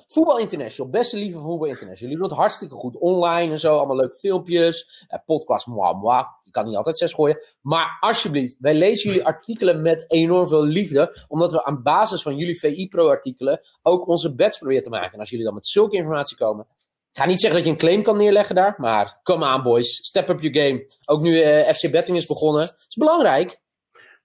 Voetbal 0.07 0.39
International, 0.39 0.91
beste 0.91 1.17
lieve 1.17 1.39
Voetbal 1.39 1.67
International. 1.67 1.95
Jullie 1.97 2.17
doen 2.17 2.27
het 2.27 2.37
hartstikke 2.37 2.75
goed. 2.75 2.97
Online 2.97 3.51
en 3.51 3.59
zo, 3.59 3.77
allemaal 3.77 3.95
leuke 3.95 4.15
filmpjes. 4.15 5.05
Eh, 5.07 5.19
podcast, 5.25 5.67
moi, 5.67 5.95
moi. 5.95 6.23
Je 6.51 6.59
kan 6.59 6.69
niet 6.69 6.77
altijd 6.77 6.97
zes 6.97 7.13
gooien. 7.13 7.43
Maar 7.61 7.97
alsjeblieft, 7.99 8.55
wij 8.59 8.73
lezen 8.73 9.09
jullie 9.09 9.25
artikelen 9.25 9.81
met 9.81 10.05
enorm 10.07 10.47
veel 10.47 10.63
liefde. 10.63 11.25
Omdat 11.27 11.51
we 11.51 11.65
aan 11.65 11.83
basis 11.83 12.21
van 12.21 12.35
jullie 12.35 12.59
VI 12.59 12.87
Pro 12.87 13.09
artikelen 13.09 13.59
ook 13.81 14.07
onze 14.07 14.35
bets 14.35 14.57
proberen 14.57 14.83
te 14.83 14.89
maken. 14.89 15.13
En 15.13 15.19
als 15.19 15.29
jullie 15.29 15.45
dan 15.45 15.53
met 15.53 15.67
zulke 15.67 15.95
informatie 15.95 16.37
komen, 16.37 16.67
ga 17.11 17.25
niet 17.25 17.39
zeggen 17.39 17.59
dat 17.59 17.67
je 17.67 17.73
een 17.73 17.79
claim 17.79 18.03
kan 18.03 18.17
neerleggen 18.17 18.55
daar, 18.55 18.73
maar 18.77 19.19
come 19.23 19.55
on 19.55 19.63
boys, 19.63 20.07
step 20.07 20.29
up 20.29 20.41
your 20.41 20.57
game. 20.57 20.87
Ook 21.05 21.21
nu 21.21 21.31
uh, 21.31 21.59
FC 21.59 21.91
Betting 21.91 22.17
is 22.17 22.25
begonnen. 22.25 22.61
Het 22.61 22.85
is 22.87 22.95
belangrijk. 22.95 23.60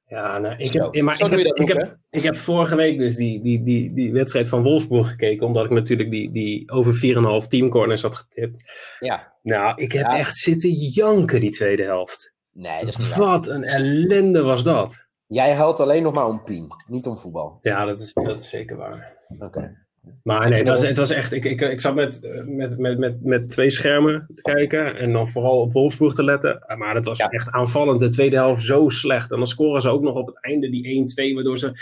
Ja, 0.08 0.38
nou, 0.38 0.56
ik, 0.56 0.72
heb, 0.72 1.02
maar 1.02 1.14
ik, 1.14 1.30
heb, 1.30 1.56
ik, 1.56 1.68
heb, 1.68 1.98
ik 2.10 2.22
heb 2.22 2.36
vorige 2.36 2.76
week 2.76 2.98
dus 2.98 3.16
die, 3.16 3.42
die, 3.42 3.62
die, 3.62 3.94
die 3.94 4.12
wedstrijd 4.12 4.48
van 4.48 4.62
Wolfsburg 4.62 5.08
gekeken, 5.08 5.46
omdat 5.46 5.64
ik 5.64 5.70
natuurlijk 5.70 6.10
die, 6.10 6.30
die 6.30 6.70
over 6.70 6.94
4,5 7.42 7.48
teamcorners 7.48 8.02
had 8.02 8.16
getipt. 8.16 8.64
Ja. 8.98 9.34
Nou, 9.42 9.82
ik 9.82 9.92
heb 9.92 10.06
echt 10.06 10.36
zitten 10.36 10.70
janken 10.70 11.40
die 11.40 11.50
tweede 11.50 11.82
helft. 11.82 12.34
Nee, 12.52 12.80
dat 12.80 12.88
is 12.88 12.96
niet 12.96 13.16
Wat 13.16 13.46
een 13.46 13.64
ellende 13.64 14.42
was 14.42 14.64
dat. 14.64 15.06
Jij 15.26 15.54
huilt 15.54 15.80
alleen 15.80 16.02
nog 16.02 16.14
maar 16.14 16.26
om 16.26 16.42
Pien, 16.44 16.68
niet 16.86 17.06
om 17.06 17.18
voetbal. 17.18 17.58
Ja, 17.60 17.84
dat 17.84 18.00
is, 18.00 18.12
dat 18.12 18.40
is 18.40 18.48
zeker 18.48 18.76
waar. 18.76 19.16
Oké. 19.38 19.85
Maar 20.22 20.48
nee, 20.48 20.58
het 20.58 20.68
was, 20.68 20.82
het 20.82 20.96
was 20.96 21.10
echt. 21.10 21.32
Ik, 21.32 21.44
ik, 21.44 21.60
ik 21.60 21.80
zat 21.80 21.94
met, 21.94 22.20
met, 22.46 22.78
met, 22.78 22.98
met, 22.98 23.24
met 23.24 23.50
twee 23.50 23.70
schermen 23.70 24.26
te 24.34 24.42
kijken. 24.42 24.96
En 24.96 25.12
dan 25.12 25.28
vooral 25.28 25.60
op 25.60 25.72
Wolfsburg 25.72 26.14
te 26.14 26.24
letten. 26.24 26.64
Maar 26.76 26.94
het 26.94 27.04
was 27.04 27.18
echt 27.18 27.50
aanvallend. 27.50 28.00
De 28.00 28.08
tweede 28.08 28.36
helft 28.36 28.62
zo 28.62 28.88
slecht. 28.88 29.30
En 29.30 29.36
dan 29.36 29.46
scoren 29.46 29.82
ze 29.82 29.88
ook 29.88 30.02
nog 30.02 30.16
op 30.16 30.26
het 30.26 30.40
einde 30.40 30.70
die 30.70 31.30
1-2. 31.30 31.34
Waardoor 31.34 31.58
ze. 31.58 31.72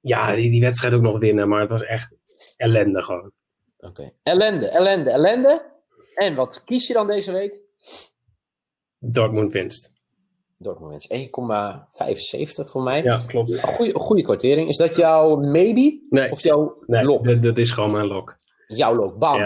Ja, 0.00 0.34
die, 0.34 0.50
die 0.50 0.60
wedstrijd 0.60 0.94
ook 0.94 1.02
nog 1.02 1.18
winnen. 1.18 1.48
Maar 1.48 1.60
het 1.60 1.70
was 1.70 1.84
echt 1.84 2.16
ellende 2.56 3.02
gewoon. 3.02 3.32
Oké. 3.78 4.10
Ellende, 4.22 4.68
ellende, 4.68 5.10
ellende. 5.10 5.62
En 6.14 6.34
wat 6.34 6.64
kies 6.64 6.86
je 6.86 6.92
dan 6.92 7.06
deze 7.06 7.32
week? 7.32 7.54
Dortmund 8.98 9.52
winst. 9.52 9.92
Dortmund 10.62 11.06
1,75 11.08 12.70
voor 12.70 12.82
mij. 12.82 13.02
Ja, 13.02 13.22
klopt. 13.26 13.52
Een 13.52 13.62
goede, 13.62 13.98
goede 13.98 14.22
kwartering. 14.22 14.68
Is 14.68 14.76
dat 14.76 14.96
jouw 14.96 15.36
maybe? 15.36 16.06
Nee. 16.10 16.30
Of 16.30 16.42
jouw 16.42 16.82
nee, 16.86 17.04
lok? 17.04 17.24
Dat, 17.24 17.42
dat 17.42 17.58
is 17.58 17.70
gewoon 17.70 17.90
mijn 17.90 18.06
lok. 18.06 18.38
Jouw 18.66 18.94
lok. 18.94 19.18
Bam, 19.18 19.40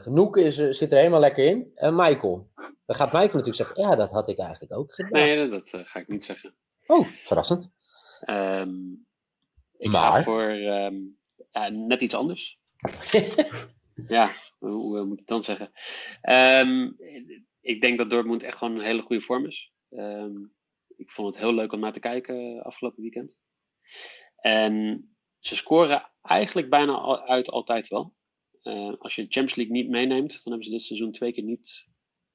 1,75. 0.00 0.04
Noek 0.04 0.36
is, 0.36 0.54
zit 0.56 0.92
er 0.92 0.98
helemaal 0.98 1.20
lekker 1.20 1.44
in. 1.44 1.70
En 1.74 1.94
Michael. 1.94 2.50
Dan 2.86 2.96
gaat 2.96 3.12
Michael 3.12 3.26
natuurlijk 3.26 3.56
zeggen, 3.56 3.82
ja, 3.82 3.96
dat 3.96 4.10
had 4.10 4.28
ik 4.28 4.38
eigenlijk 4.38 4.78
ook 4.78 4.94
gedaan. 4.94 5.12
Nee, 5.12 5.48
dat 5.48 5.72
uh, 5.74 5.80
ga 5.84 6.00
ik 6.00 6.08
niet 6.08 6.24
zeggen. 6.24 6.54
Oh, 6.86 7.06
verrassend. 7.06 7.70
Um, 8.30 9.06
ik 9.76 9.90
Maar? 9.90 10.12
ga 10.12 10.22
voor 10.22 10.42
um, 10.42 11.18
ja, 11.52 11.68
net 11.68 12.00
iets 12.00 12.14
anders. 12.14 12.58
ja, 14.08 14.30
hoe, 14.58 14.70
hoe, 14.70 15.04
moet 15.04 15.12
ik 15.12 15.18
het 15.18 15.28
dan 15.28 15.42
zeggen? 15.42 15.70
Um, 16.66 16.96
ik 17.60 17.80
denk 17.80 17.98
dat 17.98 18.10
Dortmund 18.10 18.42
echt 18.42 18.56
gewoon 18.56 18.74
een 18.74 18.84
hele 18.84 19.02
goede 19.02 19.22
vorm 19.22 19.46
is. 19.46 19.69
Um, 19.90 20.54
ik 20.96 21.10
vond 21.10 21.28
het 21.28 21.38
heel 21.38 21.54
leuk 21.54 21.72
om 21.72 21.80
naar 21.80 21.92
te 21.92 22.00
kijken 22.00 22.62
afgelopen 22.62 23.02
weekend. 23.02 23.38
En 24.36 25.04
ze 25.38 25.56
scoren 25.56 26.10
eigenlijk 26.22 26.70
bijna 26.70 26.92
al, 26.92 27.26
uit 27.26 27.50
altijd 27.50 27.88
wel. 27.88 28.14
Uh, 28.62 28.92
als 28.98 29.14
je 29.14 29.22
de 29.22 29.30
Champions 29.32 29.54
League 29.54 29.74
niet 29.74 29.88
meeneemt, 29.88 30.30
dan 30.32 30.52
hebben 30.52 30.64
ze 30.64 30.70
dit 30.70 30.82
seizoen 30.82 31.12
twee 31.12 31.32
keer 31.32 31.44
niet 31.44 31.86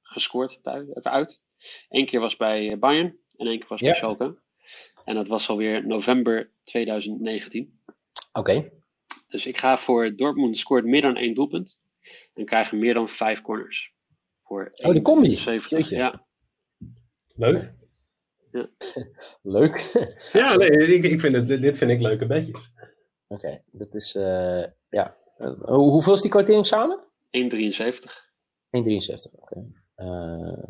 gescoord 0.02 0.62
thuis, 0.62 0.88
even 0.88 1.10
uit. 1.10 1.42
Eén 1.88 2.06
keer 2.06 2.20
was 2.20 2.36
bij 2.36 2.78
Bayern 2.78 3.18
en 3.36 3.46
één 3.46 3.58
keer 3.58 3.68
was 3.68 3.80
Ja. 3.80 3.86
bij 3.86 3.96
Schalke. 3.96 4.38
En 5.04 5.14
dat 5.14 5.28
was 5.28 5.48
alweer 5.48 5.86
november 5.86 6.52
2019. 6.64 7.80
Oké. 8.32 8.70
Dus 9.28 9.46
ik 9.46 9.56
ga 9.56 9.76
voor 9.76 10.16
Dortmund 10.16 10.58
scoort 10.58 10.84
meer 10.84 11.02
dan 11.02 11.16
één 11.16 11.34
doelpunt. 11.34 11.80
En 12.34 12.44
krijgen 12.44 12.78
meer 12.78 12.94
dan 12.94 13.08
vijf 13.08 13.42
corners. 13.42 13.94
Voor 14.40 14.70
Oh, 14.72 14.92
die 14.92 15.02
combi. 15.02 15.36
70. 15.36 15.78
Jeetje. 15.78 15.96
Ja, 15.96 16.25
Leuk. 17.36 17.72
Leuk. 19.42 19.78
Ja, 20.32 20.54
nee, 20.56 20.70
ik, 20.70 21.04
ik 21.04 21.20
vind 21.20 21.34
het, 21.34 21.46
dit 21.48 21.78
vind 21.78 21.90
ik 21.90 22.00
leuke 22.00 22.26
bedjes. 22.26 22.72
Oké, 23.28 23.62
dat 23.70 23.94
is, 23.94 24.14
eh, 24.14 24.64
ja. 24.90 25.16
Eh, 25.38 25.52
hoe- 25.60 25.90
hoeveel 25.90 26.14
is 26.14 26.22
die 26.22 26.30
kwartering 26.30 26.66
samen? 26.66 26.98
1,73. 27.30 28.30
1,73. 28.70 29.32
Oké. 29.40 29.64
Eh, 29.94 30.64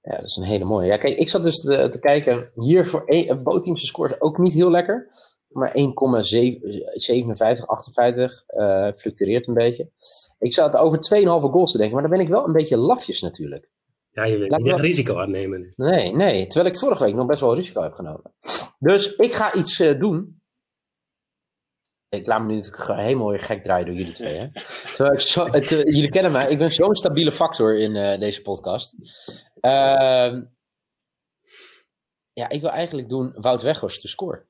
ja, 0.00 0.16
dat 0.16 0.24
is 0.24 0.36
een 0.36 0.42
hele 0.44 0.64
mooie. 0.64 0.86
Ja, 0.86 0.96
kijk, 0.96 1.18
ik 1.18 1.28
zat 1.28 1.42
dus 1.42 1.60
te, 1.60 1.88
te 1.92 1.98
kijken. 1.98 2.50
Hier 2.54 2.86
voor 2.86 3.02
een, 3.06 3.42
bootteams 3.42 3.86
scoort 3.86 4.20
ook 4.20 4.38
niet 4.38 4.52
heel 4.52 4.70
lekker. 4.70 5.10
Maar 5.48 5.72
1,57, 5.74 7.66
58 7.66 8.44
eh, 8.46 8.88
fluctueert 8.96 9.46
een 9.46 9.54
beetje. 9.54 9.90
Ik 10.38 10.54
zat 10.54 10.76
over 10.76 10.98
2,5 10.98 11.50
goals 11.50 11.72
te 11.72 11.78
denken. 11.78 11.94
Maar 12.00 12.08
dan 12.08 12.16
ben 12.16 12.26
ik 12.26 12.32
wel 12.32 12.46
een 12.46 12.52
beetje 12.52 12.76
lafjes 12.76 13.20
natuurlijk. 13.20 13.68
Ja, 14.16 14.24
je 14.24 14.38
wil 14.38 14.48
niet 14.48 14.64
we- 14.64 14.70
echt 14.72 14.80
risico 14.80 15.18
aannemen. 15.20 15.72
Nee, 15.76 16.12
nee. 16.14 16.46
Terwijl 16.46 16.72
ik 16.74 16.78
vorige 16.78 17.04
week 17.04 17.14
nog 17.14 17.26
best 17.26 17.40
wel 17.40 17.54
risico 17.54 17.82
heb 17.82 17.92
genomen. 17.92 18.34
Dus 18.78 19.16
ik 19.16 19.32
ga 19.34 19.54
iets 19.54 19.80
eh, 19.80 19.98
doen. 20.00 20.40
Ik 22.08 22.26
laat 22.26 22.40
me 22.40 22.46
nu 22.46 22.54
natuurlijk 22.54 22.86
helemaal 22.86 23.28
weer 23.28 23.40
gek 23.40 23.64
draaien 23.64 23.86
door 23.86 23.94
jullie 23.94 24.12
twee. 24.12 24.36
Hè? 24.38 24.48
Terwijl 24.94 25.12
ik 25.12 25.20
zo, 25.20 25.46
het, 25.46 25.72
eh, 25.72 25.78
jullie 25.84 26.10
kennen 26.10 26.32
mij. 26.32 26.50
Ik 26.50 26.58
ben 26.58 26.72
zo'n 26.72 26.94
stabiele 26.94 27.32
factor 27.32 27.78
in 27.78 27.96
eh, 27.96 28.18
deze 28.18 28.42
podcast. 28.42 28.94
Ehm, 29.60 30.44
ja, 32.32 32.48
ik 32.48 32.60
wil 32.60 32.70
eigenlijk 32.70 33.08
doen 33.08 33.32
Wout 33.40 33.62
Weghorst 33.62 34.00
te 34.00 34.08
score. 34.08 34.46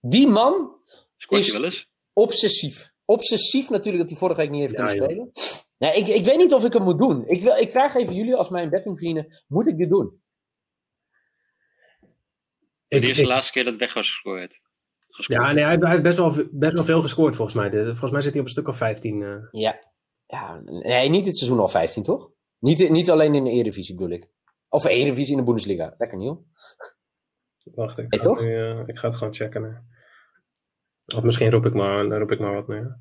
Die 0.00 0.26
man, 0.28 0.80
Scoort 1.16 1.40
Is- 1.40 1.46
je 1.46 1.52
wel 1.52 1.64
eens? 1.64 1.88
obsessief. 2.12 2.90
Obsessief 3.04 3.68
natuurlijk 3.70 3.98
dat 4.02 4.10
hij 4.10 4.18
vorige 4.18 4.40
week 4.40 4.50
niet 4.50 4.60
heeft 4.60 4.72
Ja, 4.76 4.86
kunnen 4.86 4.96
joh. 4.96 5.04
spelen. 5.10 5.32
Nee, 5.82 5.96
ik, 5.96 6.06
ik 6.06 6.24
weet 6.24 6.36
niet 6.36 6.52
of 6.52 6.64
ik 6.64 6.72
hem 6.72 6.82
moet 6.82 6.98
doen. 6.98 7.26
Ik, 7.28 7.42
wil, 7.42 7.56
ik 7.56 7.70
vraag 7.70 7.94
even 7.94 8.14
jullie 8.14 8.34
als 8.34 8.48
mijn 8.48 8.70
bettingvrienden, 8.70 9.42
moet 9.46 9.66
ik 9.66 9.76
dit 9.76 9.88
doen? 9.88 10.20
Ik, 12.88 13.00
Dit 13.00 13.08
is 13.10 13.16
de 13.16 13.22
ik- 13.22 13.28
laatste 13.28 13.52
keer 13.52 13.64
dat 13.64 13.76
Weghorst 13.76 14.10
gescoord 14.10 14.40
heeft. 14.40 14.60
Gescoord. 15.08 15.40
ja, 15.42 15.52
nee, 15.52 15.64
hij, 15.64 15.76
hij 15.76 15.90
heeft 15.90 16.02
best 16.02 16.18
wel, 16.18 16.34
best 16.50 16.72
wel 16.74 16.84
veel 16.84 17.00
gescoord 17.00 17.36
volgens 17.36 17.56
mij. 17.56 17.70
Dit- 17.70 17.86
Volgens 17.86 18.10
mij 18.10 18.20
zit 18.20 18.30
hij 18.30 18.40
op 18.40 18.46
een 18.46 18.52
stuk 18.52 18.68
of 18.68 18.76
15. 18.76 19.22
eh. 19.22 19.36
Ja. 19.50 19.80
ja. 20.26 20.60
Nee, 20.64 21.08
niet 21.08 21.24
dit 21.24 21.36
seizoen 21.36 21.58
al 21.60 21.68
15, 21.68 22.02
toch? 22.02 22.30
Niet, 22.58 22.90
niet 22.90 23.10
alleen 23.10 23.34
in 23.34 23.44
de 23.44 23.50
Eredivisie 23.50 23.94
bedoel 23.94 24.10
ik. 24.12 24.30
Of 24.68 24.84
Eredivisie 24.84 25.32
in 25.32 25.38
de 25.38 25.44
Bundesliga. 25.44 25.94
Lekker 25.98 26.18
nieuw. 26.18 26.44
Wacht, 27.62 27.98
ik 27.98 28.06
Hey, 28.08 28.18
ga, 28.18 28.24
toch? 28.26 28.38
het 28.38 28.46
nu, 28.48 28.56
eh, 28.56 28.82
ik 28.86 28.98
ga 28.98 29.06
het 29.08 29.16
gewoon 29.16 29.34
checken. 29.34 29.62
hè. 29.62 29.70
Of 31.16 31.22
misschien 31.24 31.50
roep 31.50 31.66
ik 31.66 31.74
maar, 31.74 32.04
roep 32.04 32.30
ik 32.30 32.38
maar 32.38 32.54
wat 32.54 32.66
meer. 32.68 32.98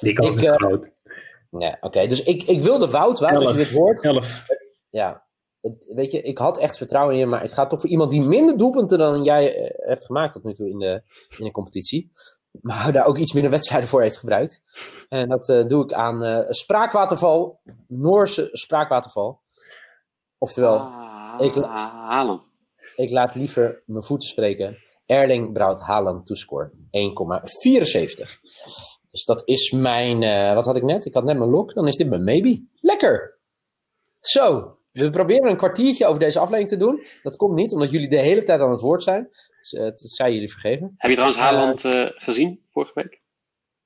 Die 0.00 0.12
kans 0.12 0.36
Ik, 0.36 0.42
is 0.42 0.48
eh, 0.48 0.54
groot. 0.54 0.90
Nee, 1.50 1.76
oké. 1.80 2.06
Dus 2.06 2.22
ik, 2.22 2.42
ik 2.42 2.60
wilde 2.60 2.90
Wout, 2.90 3.18
Wout, 3.18 3.32
als 3.34 3.42
je 3.42 3.48
Elf. 3.48 3.56
dit 3.56 3.70
hoort. 3.70 4.02
11. 4.02 4.46
Ja. 4.90 5.26
Het, 5.60 5.92
weet 5.94 6.10
je, 6.10 6.20
ik 6.22 6.38
had 6.38 6.58
echt 6.58 6.76
vertrouwen 6.76 7.14
in 7.14 7.20
je, 7.20 7.26
maar 7.26 7.44
ik 7.44 7.50
ga 7.52 7.66
toch 7.66 7.80
voor 7.80 7.90
iemand 7.90 8.10
die 8.10 8.20
minder 8.22 8.56
doelpunten 8.58 8.98
dan 8.98 9.22
jij 9.22 9.54
eh, 9.54 9.88
hebt 9.88 10.04
gemaakt 10.04 10.32
tot 10.32 10.44
nu 10.44 10.54
toe 10.54 10.68
in 10.68 10.78
de, 10.78 11.02
in 11.38 11.44
de 11.44 11.50
competitie. 11.50 12.10
Maar 12.60 12.92
daar 12.92 13.06
ook 13.06 13.18
iets 13.18 13.32
minder 13.32 13.50
wedstrijden 13.50 13.88
voor 13.88 14.00
heeft 14.00 14.16
gebruikt. 14.16 14.60
En 15.08 15.28
dat 15.28 15.48
eh, 15.48 15.66
doe 15.66 15.84
ik 15.84 15.92
aan 15.92 16.24
eh, 16.24 16.44
Spraakwaterval, 16.48 17.60
Noorse 17.86 18.48
Spraakwaterval. 18.52 19.40
Oftewel, 20.38 20.76
Ah, 20.78 21.34
ik- 21.38 21.54
Haaland. 21.54 22.46
ik 22.96 23.10
laat 23.10 23.34
liever 23.34 23.82
mijn 23.86 24.02
voeten 24.04 24.28
spreken. 24.28 24.76
Erling 25.06 25.52
Braut 25.52 25.80
Haaland 25.80 26.26
toescore 26.26 26.70
1,74. 26.70 28.40
Dus 29.18 29.26
dat 29.26 29.42
is 29.48 29.70
mijn, 29.70 30.22
uh, 30.22 30.54
wat 30.54 30.64
had 30.64 30.76
ik 30.76 30.82
net? 30.82 31.04
Ik 31.04 31.14
had 31.14 31.24
net 31.24 31.38
mijn 31.38 31.50
lock, 31.50 31.74
dan 31.74 31.88
is 31.88 31.96
dit 31.96 32.08
mijn 32.08 32.24
maybe. 32.24 32.62
Lekker! 32.80 33.38
Zo, 34.20 34.76
we 34.92 35.10
proberen 35.10 35.50
een 35.50 35.56
kwartiertje 35.56 36.06
over 36.06 36.20
deze 36.20 36.38
aflevering 36.38 36.68
te 36.68 36.76
doen. 36.76 37.02
Dat 37.22 37.36
komt 37.36 37.54
niet, 37.54 37.72
omdat 37.72 37.90
jullie 37.90 38.08
de 38.08 38.18
hele 38.18 38.42
tijd 38.42 38.60
aan 38.60 38.70
het 38.70 38.80
woord 38.80 39.02
zijn. 39.02 39.28
Het, 39.58 39.78
het 39.78 40.00
zijn 40.00 40.32
jullie 40.32 40.50
vergeven. 40.50 40.94
Heb 40.96 41.10
je 41.10 41.16
trouwens 41.16 41.42
Haaland 41.42 41.84
uh, 41.84 42.06
gezien 42.14 42.60
vorige 42.70 42.92
week? 42.94 43.20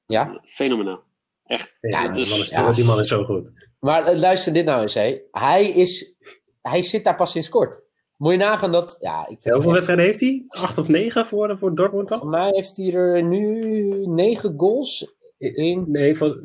Ja. 0.07 0.41
Fenomenaal. 0.45 1.03
Echt. 1.45 1.77
Ja, 1.81 2.09
dus, 2.09 2.29
die, 2.29 2.29
man 2.29 2.45
is, 2.45 2.49
ja. 2.49 2.73
die 2.73 2.85
man 2.85 2.99
is 2.99 3.09
zo 3.09 3.25
goed. 3.25 3.51
Maar 3.81 4.17
luister 4.17 4.53
dit 4.53 4.65
nou 4.65 4.83
eens, 4.83 4.95
hé. 4.95 5.21
Hij, 5.31 5.69
is, 5.69 6.15
hij 6.62 6.83
zit 6.83 7.05
daar 7.05 7.17
pas 7.17 7.31
sinds 7.31 7.49
kort. 7.49 7.83
Moet 8.17 8.33
je 8.33 8.39
nagaan 8.39 8.73
dat... 8.73 8.97
Ja, 8.99 9.29
ik 9.29 9.41
vind 9.41 9.55
hoeveel 9.55 9.73
wedstrijden 9.73 10.05
heeft 10.05 10.21
hij? 10.21 10.45
Acht 10.49 10.79
of 10.79 10.89
negen 10.89 11.27
voor, 11.27 11.59
voor 11.59 11.75
Dortmund 11.75 12.09
dan? 12.09 12.19
Voor 12.19 12.29
mij 12.29 12.51
heeft 12.51 12.77
hij 12.77 12.93
er 12.93 13.23
nu 13.23 13.61
negen 14.07 14.55
goals 14.57 15.21
in... 15.43 15.85
Nee, 15.91 16.15
voor... 16.15 16.43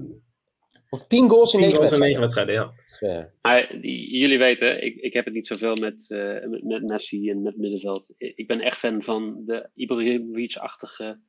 Of 0.90 1.08
tien 1.08 1.30
goals 1.30 1.54
in 1.54 1.60
negen 1.60 1.80
wedstrijden. 1.80 2.00
in 2.00 2.06
negen 2.06 2.22
wedstrijden, 2.22 2.56
ja. 2.56 2.74
Maar 3.42 3.78
jullie 3.82 4.38
weten, 4.38 4.84
ik, 4.84 4.96
ik 4.96 5.14
heb 5.14 5.26
het 5.26 5.34
niet 5.34 5.48
zoveel 5.48 5.76
met, 5.76 6.10
uh, 6.10 6.46
met, 6.46 6.64
met 6.64 6.90
Messi 6.90 7.30
en 7.30 7.42
met 7.42 7.58
middenveld. 7.58 8.14
Ik 8.18 8.48
ben 8.48 8.62
echt 8.62 8.78
fan 8.78 9.02
van 9.02 9.44
de 9.46 9.70
Ibrahimovic-achtige, 9.74 11.20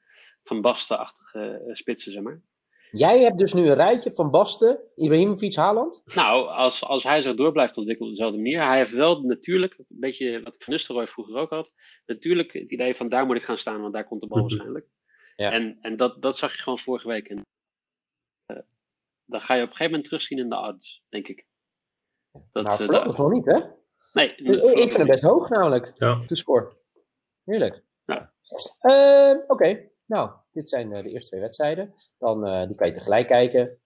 van 0.43 0.61
Basten-achtige 0.61 1.63
uh, 1.67 1.75
spitsen, 1.75 2.13
zeg 2.13 2.23
maar. 2.23 2.43
Jij 2.91 3.21
hebt 3.21 3.39
dus 3.39 3.53
nu 3.53 3.69
een 3.69 3.75
rijtje 3.75 4.13
van 4.15 4.31
Basten, 4.31 4.79
Ibrahimovic, 4.95 5.55
Haaland? 5.55 6.03
Nou, 6.15 6.49
als, 6.49 6.85
als 6.85 7.03
hij 7.03 7.21
zich 7.21 7.35
door 7.35 7.53
blijft 7.53 7.77
ontwikkelen 7.77 8.11
op 8.11 8.17
dezelfde 8.17 8.43
manier. 8.43 8.67
Hij 8.67 8.77
heeft 8.77 8.93
wel 8.93 9.21
natuurlijk, 9.21 9.75
een 9.79 9.87
beetje 9.89 10.43
wat 10.43 10.57
Van 10.59 10.73
Nistelrooy 10.73 11.07
vroeger 11.07 11.37
ook 11.37 11.51
had. 11.51 11.73
Natuurlijk 12.07 12.53
het 12.53 12.71
idee 12.71 12.95
van 12.95 13.09
daar 13.09 13.27
moet 13.27 13.37
ik 13.37 13.45
gaan 13.45 13.59
staan, 13.59 13.81
want 13.81 13.93
daar 13.93 14.07
komt 14.07 14.21
de 14.21 14.27
bal 14.27 14.41
waarschijnlijk. 14.49 14.87
Ja. 15.37 15.53
En, 15.53 15.79
en 15.81 15.97
dat, 15.97 16.23
dat 16.23 16.37
zag 16.37 16.53
je 16.53 16.63
gewoon 16.63 16.79
vorige 16.79 17.09
week. 17.09 17.29
En 17.29 17.37
uh, 17.37 17.43
dat 19.29 19.43
ga 19.43 19.55
je 19.55 19.63
op 19.63 19.69
een 19.69 19.77
gegeven 19.77 19.91
moment 19.91 20.05
terugzien 20.05 20.39
in 20.39 20.49
de 20.49 20.57
odds, 20.57 21.05
denk 21.09 21.29
ik. 21.29 21.47
Dat, 22.53 22.65
nou, 22.65 22.85
voorlopig 22.85 23.13
uh, 23.13 23.19
nog 23.19 23.31
niet, 23.31 23.45
hè? 23.45 23.61
Nee. 24.13 24.35
Ik, 24.35 24.63
ik 24.63 24.77
vind 24.77 24.97
hem 24.97 25.07
best 25.07 25.23
hoog 25.23 25.49
namelijk, 25.49 25.93
ja. 25.95 26.23
de 26.27 26.37
score. 26.37 26.77
Heerlijk. 27.45 27.85
Ja. 28.05 28.33
Uh, 28.83 29.43
Oké, 29.43 29.53
okay. 29.53 29.91
nou, 30.07 30.31
dit 30.53 30.69
zijn 30.69 30.93
uh, 30.93 31.03
de 31.03 31.11
eerste 31.11 31.29
twee 31.29 31.41
wedstrijden. 31.41 31.95
Dan 32.19 32.47
uh, 32.47 32.67
die 32.67 32.77
kan 32.77 32.87
je 32.87 32.93
tegelijk 32.93 33.27
kijken. 33.27 33.79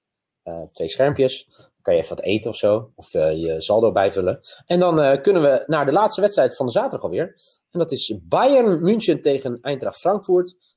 Uh, 0.44 0.62
twee 0.72 0.88
schermpjes. 0.88 1.46
Dan 1.56 1.82
kan 1.82 1.94
je 1.94 2.00
even 2.00 2.16
wat 2.16 2.24
eten 2.24 2.50
of 2.50 2.56
zo. 2.56 2.92
Of 2.94 3.12
je 3.12 3.54
saldo 3.58 3.92
bijvullen. 3.92 4.40
En 4.66 4.78
dan 4.78 5.20
kunnen 5.20 5.42
we 5.42 5.64
naar 5.66 5.86
de 5.86 5.92
laatste 5.92 6.20
wedstrijd 6.20 6.56
van 6.56 6.66
de 6.66 6.72
zaterdag 6.72 7.02
alweer. 7.02 7.26
En 7.70 7.78
dat 7.78 7.92
is 7.92 8.18
Bayern 8.22 8.82
München 8.82 9.20
tegen 9.20 9.58
Eintracht 9.60 9.98
Frankfurt. 9.98 10.76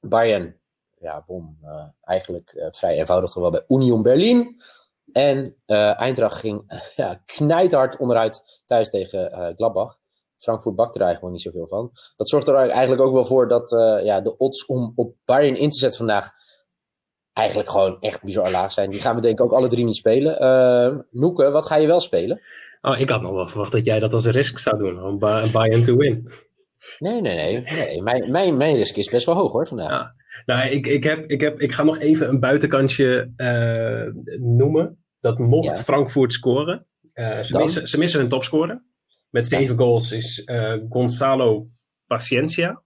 Bayern 0.00 0.60
ja, 1.00 1.24
won 1.26 1.58
eigenlijk 2.00 2.68
vrij 2.70 2.98
eenvoudig 2.98 3.30
toch 3.30 3.42
wel 3.42 3.50
bij 3.50 3.64
Union 3.68 4.02
Berlin. 4.02 4.62
En 5.12 5.56
Eintracht 5.96 6.36
ging 6.36 6.80
ja, 6.96 7.22
knijthard 7.24 7.96
onderuit 7.96 8.62
thuis 8.66 8.90
tegen 8.90 9.54
Gladbach. 9.56 9.98
Frankfurt 10.38 10.74
bakt 10.74 10.94
er 10.94 11.00
eigenlijk 11.00 11.32
niet 11.32 11.42
zoveel 11.42 11.66
van. 11.66 11.90
Dat 12.16 12.28
zorgt 12.28 12.48
er 12.48 12.54
eigenlijk 12.54 13.02
ook 13.02 13.12
wel 13.12 13.24
voor 13.24 13.48
dat 13.48 13.72
uh, 13.72 14.04
ja, 14.04 14.20
de 14.20 14.36
odds 14.36 14.66
om 14.66 14.92
op 14.94 15.14
Bayern 15.24 15.56
in 15.56 15.70
te 15.70 15.78
zetten 15.78 15.98
vandaag 15.98 16.30
eigenlijk 17.32 17.68
gewoon 17.68 18.00
echt 18.00 18.22
bizar 18.22 18.50
laag 18.50 18.72
zijn. 18.72 18.90
Die 18.90 19.00
gaan 19.00 19.14
we 19.14 19.20
denk 19.20 19.38
ik 19.38 19.44
ook 19.44 19.52
alle 19.52 19.68
drie 19.68 19.84
niet 19.84 19.96
spelen. 19.96 20.42
Uh, 20.42 20.98
Noeke, 21.10 21.50
wat 21.50 21.66
ga 21.66 21.76
je 21.76 21.86
wel 21.86 22.00
spelen? 22.00 22.40
Oh, 22.80 22.98
ik 22.98 23.08
had 23.08 23.22
nog 23.22 23.32
wel 23.32 23.48
verwacht 23.48 23.72
dat 23.72 23.84
jij 23.84 23.98
dat 23.98 24.12
als 24.12 24.24
een 24.24 24.32
risk 24.32 24.58
zou 24.58 24.78
doen, 24.78 25.02
om 25.02 25.18
Bayern 25.52 25.84
to 25.84 25.96
win. 25.96 26.30
Nee, 26.98 27.20
nee, 27.20 27.34
nee. 27.34 27.60
nee. 27.60 28.02
Mijn, 28.02 28.30
mijn, 28.30 28.56
mijn 28.56 28.76
risk 28.76 28.96
is 28.96 29.10
best 29.10 29.26
wel 29.26 29.34
hoog 29.34 29.52
hoor 29.52 29.66
vandaag. 29.66 29.90
Ja. 29.90 30.14
Nou, 30.46 30.68
ik, 30.68 30.86
ik, 30.86 31.04
heb, 31.04 31.24
ik, 31.26 31.40
heb, 31.40 31.60
ik 31.60 31.72
ga 31.72 31.82
nog 31.82 31.98
even 31.98 32.28
een 32.28 32.40
buitenkantje 32.40 33.32
uh, 33.36 34.38
noemen. 34.40 35.04
Dat 35.20 35.38
mocht 35.38 35.76
ja. 35.76 35.82
Frankfurt 35.82 36.32
scoren. 36.32 36.86
ze, 37.14 37.58
missen, 37.58 37.88
ze 37.88 37.98
missen 37.98 38.20
hun 38.20 38.28
topscorer. 38.28 38.82
Met 39.30 39.48
zeven 39.48 39.76
ja. 39.76 39.82
goals 39.82 40.12
is 40.12 40.42
uh, 40.44 40.74
Gonzalo 40.88 41.68
Paciencia. 42.06 42.82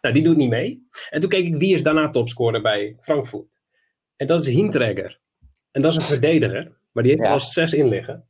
Nou, 0.00 0.14
die 0.14 0.22
doet 0.22 0.36
niet 0.36 0.48
mee. 0.48 0.86
En 1.10 1.20
toen 1.20 1.30
keek 1.30 1.46
ik 1.46 1.56
wie 1.56 1.74
is 1.74 1.82
daarna 1.82 2.10
topscorer 2.10 2.62
bij 2.62 2.96
Frankfurt. 3.00 3.48
En 4.16 4.26
dat 4.26 4.40
is 4.40 4.46
Hintregger. 4.46 5.20
En 5.70 5.82
dat 5.82 5.90
is 5.90 5.96
een 5.96 6.04
verdediger. 6.04 6.76
Maar 6.92 7.02
die 7.02 7.12
heeft 7.12 7.24
ja. 7.24 7.28
er 7.28 7.34
al 7.34 7.40
zes 7.40 7.72
in 7.72 7.88
liggen. 7.88 8.28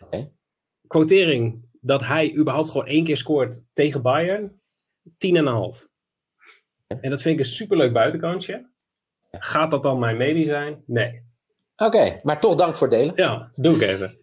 Okay. 0.00 0.32
Quotering 0.86 1.68
dat 1.80 2.04
hij 2.04 2.34
überhaupt 2.36 2.70
gewoon 2.70 2.86
één 2.86 3.04
keer 3.04 3.16
scoort 3.16 3.62
tegen 3.72 4.02
Bayern. 4.02 4.60
10,5. 5.08 5.84
En 6.86 7.10
dat 7.10 7.22
vind 7.22 7.38
ik 7.38 7.44
een 7.44 7.50
superleuk 7.50 7.92
buitenkantje. 7.92 8.70
Gaat 9.30 9.70
dat 9.70 9.82
dan 9.82 9.98
mijn 9.98 10.16
medie 10.16 10.44
zijn? 10.44 10.82
Nee. 10.86 11.24
Oké, 11.76 11.84
okay, 11.84 12.20
maar 12.22 12.40
toch 12.40 12.54
dank 12.54 12.76
voor 12.76 12.88
het 12.88 12.96
delen. 12.96 13.12
Ja, 13.16 13.50
doe 13.54 13.74
ik 13.74 13.80
even. 13.80 14.18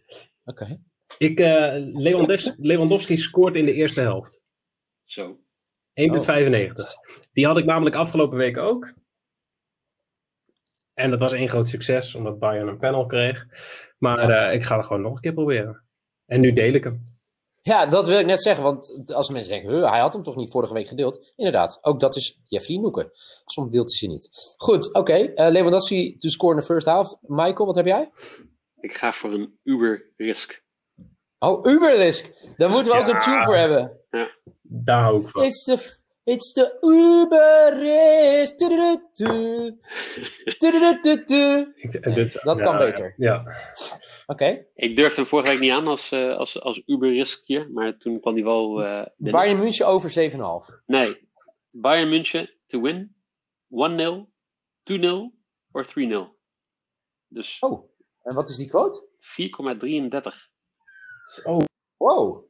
Oké. 0.46 0.64
Okay. 0.64 0.80
Ik, 1.18 1.40
uh, 1.40 1.74
Lewandowski, 1.94 2.54
Lewandowski 2.58 3.18
scoort 3.18 3.56
in 3.56 3.66
de 3.66 3.74
eerste 3.74 4.02
helft. 4.02 4.40
1,95. 4.40 4.44
Zo. 5.06 5.40
Oh. 5.96 6.88
Die 7.32 7.46
had 7.46 7.58
ik 7.58 7.66
namelijk 7.66 7.96
afgelopen 7.96 8.38
week 8.38 8.58
ook. 8.58 8.94
En 10.94 11.10
dat 11.10 11.20
was 11.20 11.34
één 11.34 11.50
groot 11.50 11.68
succes, 11.68 12.16
omdat 12.16 12.40
Bayern 12.40 12.68
een 12.68 12.78
panel 12.78 13.06
kreeg. 13.06 13.46
Maar 13.98 14.30
uh, 14.30 14.54
ik 14.54 14.64
ga 14.64 14.78
het 14.78 14.86
gewoon 14.86 15.02
nog 15.02 15.16
een 15.16 15.22
keer 15.22 15.34
proberen. 15.34 15.84
En 16.26 16.42
nu 16.42 16.54
deel 16.54 16.74
ik 16.74 16.84
hem. 16.84 17.13
Ja, 17.64 17.86
dat 17.86 18.08
wil 18.08 18.20
ik 18.20 18.26
net 18.26 18.42
zeggen, 18.42 18.64
want 18.64 19.14
als 19.14 19.30
mensen 19.30 19.52
denken, 19.52 19.90
hij 19.90 20.00
had 20.00 20.14
hem 20.14 20.24
toch 20.24 20.36
niet 20.36 20.52
vorige 20.52 20.74
week 20.74 20.88
gedeeld? 20.88 21.34
Inderdaad, 21.36 21.80
ook 21.82 22.00
dat 22.00 22.16
is 22.16 22.40
Jeffrey 22.44 22.78
Noeken. 22.78 23.12
Soms 23.46 23.72
deelt 23.72 23.90
hij 23.90 23.98
ze 23.98 24.08
niet. 24.08 24.54
Goed, 24.58 24.88
oké. 24.88 25.00
Okay. 25.00 25.32
Uh, 25.36 25.52
Lewandowski 25.52 26.18
to 26.18 26.30
score 26.30 26.54
in 26.54 26.60
de 26.60 26.66
first 26.66 26.88
half. 26.88 27.16
Michael, 27.22 27.66
wat 27.66 27.76
heb 27.76 27.86
jij? 27.86 28.12
Ik 28.80 28.94
ga 28.94 29.12
voor 29.12 29.34
een 29.34 29.60
Uber 29.64 30.12
risk. 30.18 30.64
Oh, 31.44 31.66
Uberrisk. 31.66 32.32
Daar 32.58 32.70
moeten 32.70 32.92
we 32.92 32.98
ja. 32.98 33.04
ook 33.04 33.14
een 33.14 33.20
tune 33.20 33.44
voor 33.46 33.56
hebben. 33.56 34.00
Ja. 34.10 34.30
Daar 34.62 35.16
ik 35.16 35.30
van. 35.30 35.44
It's 35.44 35.64
the, 35.64 36.02
it's 36.24 36.54
the 36.54 36.78
Uberrisk. 36.82 38.60
Dat 42.44 42.62
kan 42.62 42.78
beter. 42.78 43.14
Ja. 43.18 43.40
Oké. 43.40 43.52
Okay. 44.28 44.68
Ik 44.76 44.96
durfde 44.96 45.16
hem 45.16 45.26
vorige 45.26 45.50
week 45.50 45.60
niet 45.60 45.72
aan 45.72 45.88
als, 45.88 46.12
uh, 46.12 46.38
als, 46.38 46.62
als 46.62 46.82
Uberriskje, 46.86 47.70
maar 47.70 47.98
toen 47.98 48.20
kwam 48.20 48.34
hij 48.34 48.44
wel 48.44 48.84
uh, 48.84 49.06
Bayern 49.18 49.60
München 49.60 49.88
over 49.88 50.32
7,5. 50.32 50.84
Nee. 50.86 51.30
Bayern 51.72 52.10
München 52.10 52.50
to 52.68 52.82
win. 52.82 53.16
1-0, 53.70 53.76
2-0 54.84 55.08
of 55.72 55.94
3-0. 56.00 56.34
Dus. 57.28 57.58
Oh, 57.60 57.92
en 58.22 58.34
wat 58.34 58.50
is 58.50 58.56
die 58.56 58.68
quote? 58.70 59.08
4,33. 59.20 60.52
Oh, 61.44 61.64
wow. 61.98 62.46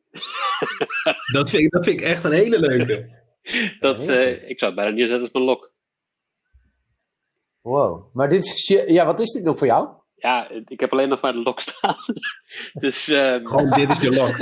dat, 1.34 1.50
vind 1.50 1.64
ik, 1.64 1.72
dat 1.72 1.84
vind 1.84 2.00
ik 2.00 2.06
echt 2.06 2.24
een 2.24 2.32
hele 2.32 2.60
leuke. 2.60 3.23
dat, 3.80 4.10
uh, 4.10 4.50
ik 4.50 4.60
zou 4.60 4.72
het 4.72 4.76
bijna 4.76 4.96
neerzetten 4.96 5.22
als 5.22 5.32
mijn 5.32 5.46
lok. 5.46 5.74
Wow. 7.62 8.14
Maar 8.14 8.30
dit 8.30 8.46
is, 8.46 8.68
ja, 8.68 9.06
wat 9.06 9.20
is 9.20 9.32
dit 9.32 9.48
ook 9.48 9.58
voor 9.58 9.68
jou? 9.68 9.90
Ja, 10.16 10.50
ik 10.50 10.80
heb 10.80 10.92
alleen 10.92 11.10
nog 11.10 11.22
maar 11.22 11.34
de 11.34 11.42
lok 11.42 11.60
staan. 11.60 11.98
dus, 12.74 13.08
um... 13.08 13.48
Gewoon, 13.48 13.70
dit 13.70 13.90
is 13.90 14.02
je 14.02 14.12
lok. 14.12 14.40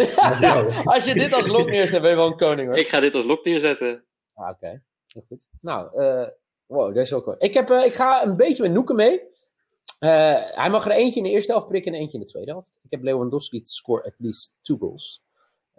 als 0.93 1.05
je 1.05 1.13
dit 1.13 1.33
als 1.33 1.47
lok 1.47 1.69
neerzet, 1.69 2.01
ben 2.01 2.09
je 2.09 2.15
wel 2.15 2.27
een 2.27 2.37
koning 2.37 2.67
hoor. 2.67 2.77
Ik 2.77 2.87
ga 2.87 2.99
dit 2.99 3.15
als 3.15 3.25
lok 3.25 3.45
neerzetten. 3.45 4.05
Ah, 4.33 4.49
oké. 4.49 4.55
Okay. 4.55 4.81
Goed. 5.27 5.47
Nou, 5.61 6.01
uh, 6.01 6.27
wow, 6.65 6.95
dat 6.95 7.05
is 7.05 7.13
ook 7.13 7.23
cool. 7.23 7.35
Ik, 7.39 7.53
heb, 7.53 7.69
uh, 7.69 7.85
ik 7.85 7.93
ga 7.93 8.23
een 8.23 8.37
beetje 8.37 8.63
met 8.63 8.71
Noeken 8.71 8.95
mee. 8.95 9.19
Uh, 9.99 10.55
hij 10.55 10.69
mag 10.69 10.85
er 10.85 10.91
eentje 10.91 11.19
in 11.19 11.23
de 11.23 11.29
eerste 11.29 11.51
helft 11.51 11.67
prikken 11.67 11.93
en 11.93 11.99
eentje 11.99 12.17
in 12.17 12.23
de 12.23 12.29
tweede 12.29 12.51
helft. 12.51 12.79
Ik 12.83 12.91
heb 12.91 13.03
Lewandowski 13.03 13.61
te 13.61 13.71
score 13.71 14.03
at 14.03 14.13
least 14.17 14.57
two 14.61 14.77
goals. 14.77 15.23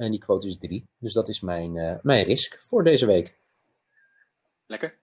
En 0.03 0.11
die 0.11 0.21
quote 0.21 0.47
is 0.47 0.59
drie. 0.59 0.89
Dus 0.99 1.13
dat 1.13 1.29
is 1.29 1.41
mijn, 1.41 1.77
uh, 1.77 1.95
mijn 2.03 2.25
risk 2.25 2.63
voor 2.67 2.85
deze 2.85 3.07
week. 3.07 3.39
Lekker. 4.67 4.99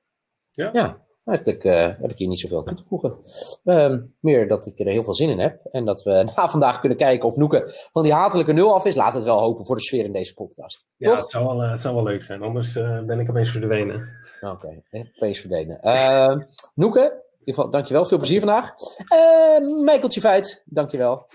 Ja. 0.51 0.69
Ja, 0.73 1.05
eigenlijk 1.25 1.63
uh, 1.63 2.01
heb 2.01 2.11
ik 2.11 2.17
hier 2.17 2.27
niet 2.27 2.39
zoveel 2.39 2.57
aan 2.57 2.65
toe 2.65 2.75
te 2.75 2.83
voegen. 2.83 3.17
Uh, 3.63 3.97
meer 4.19 4.47
dat 4.47 4.65
ik 4.65 4.79
er 4.79 4.85
heel 4.85 5.03
veel 5.03 5.13
zin 5.13 5.29
in 5.29 5.39
heb. 5.39 5.65
En 5.71 5.85
dat 5.85 6.03
we 6.03 6.11
na 6.35 6.49
vandaag 6.49 6.79
kunnen 6.79 6.97
kijken 6.97 7.27
of 7.27 7.35
Noeke 7.35 7.63
van 7.91 8.03
die 8.03 8.13
hatelijke 8.13 8.53
nul 8.53 8.73
af 8.73 8.85
is. 8.85 8.95
Laat 8.95 9.13
het 9.13 9.23
wel 9.23 9.39
hopen 9.39 9.65
voor 9.65 9.75
de 9.75 9.81
sfeer 9.81 10.05
in 10.05 10.13
deze 10.13 10.33
podcast. 10.33 10.85
Ja, 10.95 11.09
Toch? 11.09 11.19
het 11.19 11.29
zou, 11.29 11.45
wel, 11.45 11.61
het 11.61 11.79
zou 11.79 11.95
wel 11.95 12.03
leuk 12.03 12.23
zijn. 12.23 12.41
Anders 12.41 12.73
ben 13.05 13.19
ik 13.19 13.29
opeens 13.29 13.51
verdwenen. 13.51 14.09
Oké, 14.41 14.51
okay. 14.51 15.11
opeens 15.15 15.39
verdwenen. 15.39 15.81
Ehm, 15.81 16.41
Noeke, 16.75 17.01
in 17.01 17.39
ieder 17.39 17.53
geval, 17.53 17.69
dankjewel. 17.69 18.05
Veel 18.05 18.17
plezier 18.17 18.39
vandaag. 18.39 18.73
Uh, 19.13 19.83
Michaeltje 19.83 20.21
Feit, 20.21 20.63
dankjewel. 20.65 21.27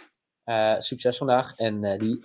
Uh, 0.45 0.79
succes 0.79 1.17
vandaag. 1.17 1.57
En 1.57 1.83
uh, 1.83 1.99
die 1.99 2.23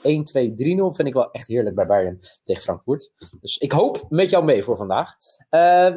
1-2-3-0 0.81 0.95
vind 0.95 1.07
ik 1.07 1.13
wel 1.13 1.31
echt 1.31 1.47
heerlijk 1.47 1.75
bij 1.75 1.85
Bayern 1.85 2.19
tegen 2.43 2.63
Frankfurt. 2.63 3.11
Dus 3.41 3.57
ik 3.57 3.71
hoop 3.71 4.05
met 4.09 4.29
jou 4.29 4.43
mee 4.43 4.63
voor 4.63 4.77
vandaag. 4.77 5.15
Uh, 5.49 5.95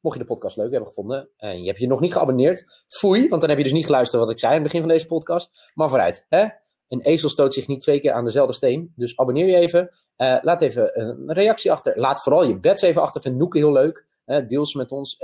mocht 0.00 0.16
je 0.16 0.22
de 0.22 0.28
podcast 0.28 0.56
leuk 0.56 0.70
hebben 0.70 0.88
gevonden 0.88 1.30
en 1.36 1.60
je 1.60 1.66
hebt 1.66 1.78
je 1.78 1.86
nog 1.86 2.00
niet 2.00 2.12
geabonneerd, 2.12 2.84
foei, 2.88 3.28
want 3.28 3.40
dan 3.40 3.50
heb 3.50 3.58
je 3.58 3.64
dus 3.64 3.72
niet 3.72 3.86
geluisterd 3.86 4.22
wat 4.22 4.30
ik 4.30 4.38
zei 4.38 4.52
aan 4.52 4.58
het 4.58 4.66
begin 4.66 4.80
van 4.80 4.90
deze 4.90 5.06
podcast. 5.06 5.70
Maar 5.74 5.88
vooruit, 5.88 6.26
hè? 6.28 6.46
Een 6.88 7.00
ezel 7.00 7.28
stoot 7.28 7.54
zich 7.54 7.66
niet 7.66 7.80
twee 7.80 8.00
keer 8.00 8.12
aan 8.12 8.24
dezelfde 8.24 8.54
steen. 8.54 8.92
Dus 8.96 9.16
abonneer 9.16 9.46
je 9.46 9.56
even. 9.56 9.88
Laat 10.16 10.60
even 10.60 11.00
een 11.00 11.32
reactie 11.32 11.72
achter. 11.72 11.98
Laat 11.98 12.22
vooral 12.22 12.44
je 12.44 12.60
bets 12.60 12.82
even 12.82 13.02
achter. 13.02 13.20
Vind 13.20 13.36
Noeke 13.36 13.58
heel 13.58 13.72
leuk. 13.72 14.06
Deel 14.46 14.66
ze 14.66 14.78
met 14.78 14.92
ons. 14.92 15.16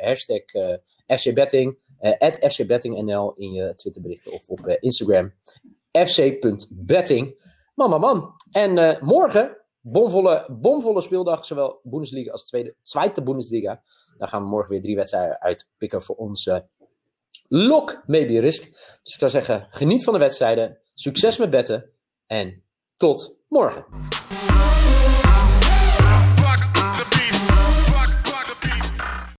Hashtag 0.00 0.42
FCBetting. 1.06 1.78
FCBettingNL 2.48 3.32
in 3.34 3.52
je 3.52 3.74
Twitterberichten 3.74 4.32
of 4.32 4.48
op 4.48 4.66
Instagram. 4.66 5.32
fc.betting. 5.92 7.50
Man, 7.74 7.90
man, 7.90 8.00
man. 8.00 8.34
En 8.50 8.98
morgen, 9.04 9.56
bomvolle, 9.80 10.48
bomvolle 10.60 11.00
speeldag. 11.00 11.44
Zowel 11.44 11.80
Bundesliga 11.82 12.30
als 12.30 12.44
tweede, 12.44 12.74
tweede 12.82 13.22
Bundesliga. 13.22 13.82
Daar 14.16 14.28
gaan 14.28 14.42
we 14.42 14.48
morgen 14.48 14.70
weer 14.70 14.80
drie 14.80 14.96
wedstrijden 14.96 15.40
uitpikken 15.40 16.02
voor 16.02 16.16
onze 16.16 16.68
Lok 17.54 18.02
maybe 18.06 18.40
risk. 18.40 18.62
Dus 19.02 19.12
ik 19.12 19.18
zou 19.18 19.30
zeggen, 19.30 19.66
geniet 19.70 20.04
van 20.04 20.12
de 20.12 20.18
wedstrijden. 20.18 20.78
Succes 20.94 21.38
met 21.38 21.50
betten. 21.50 21.90
En 22.26 22.64
tot 22.96 23.36
morgen. 23.48 23.84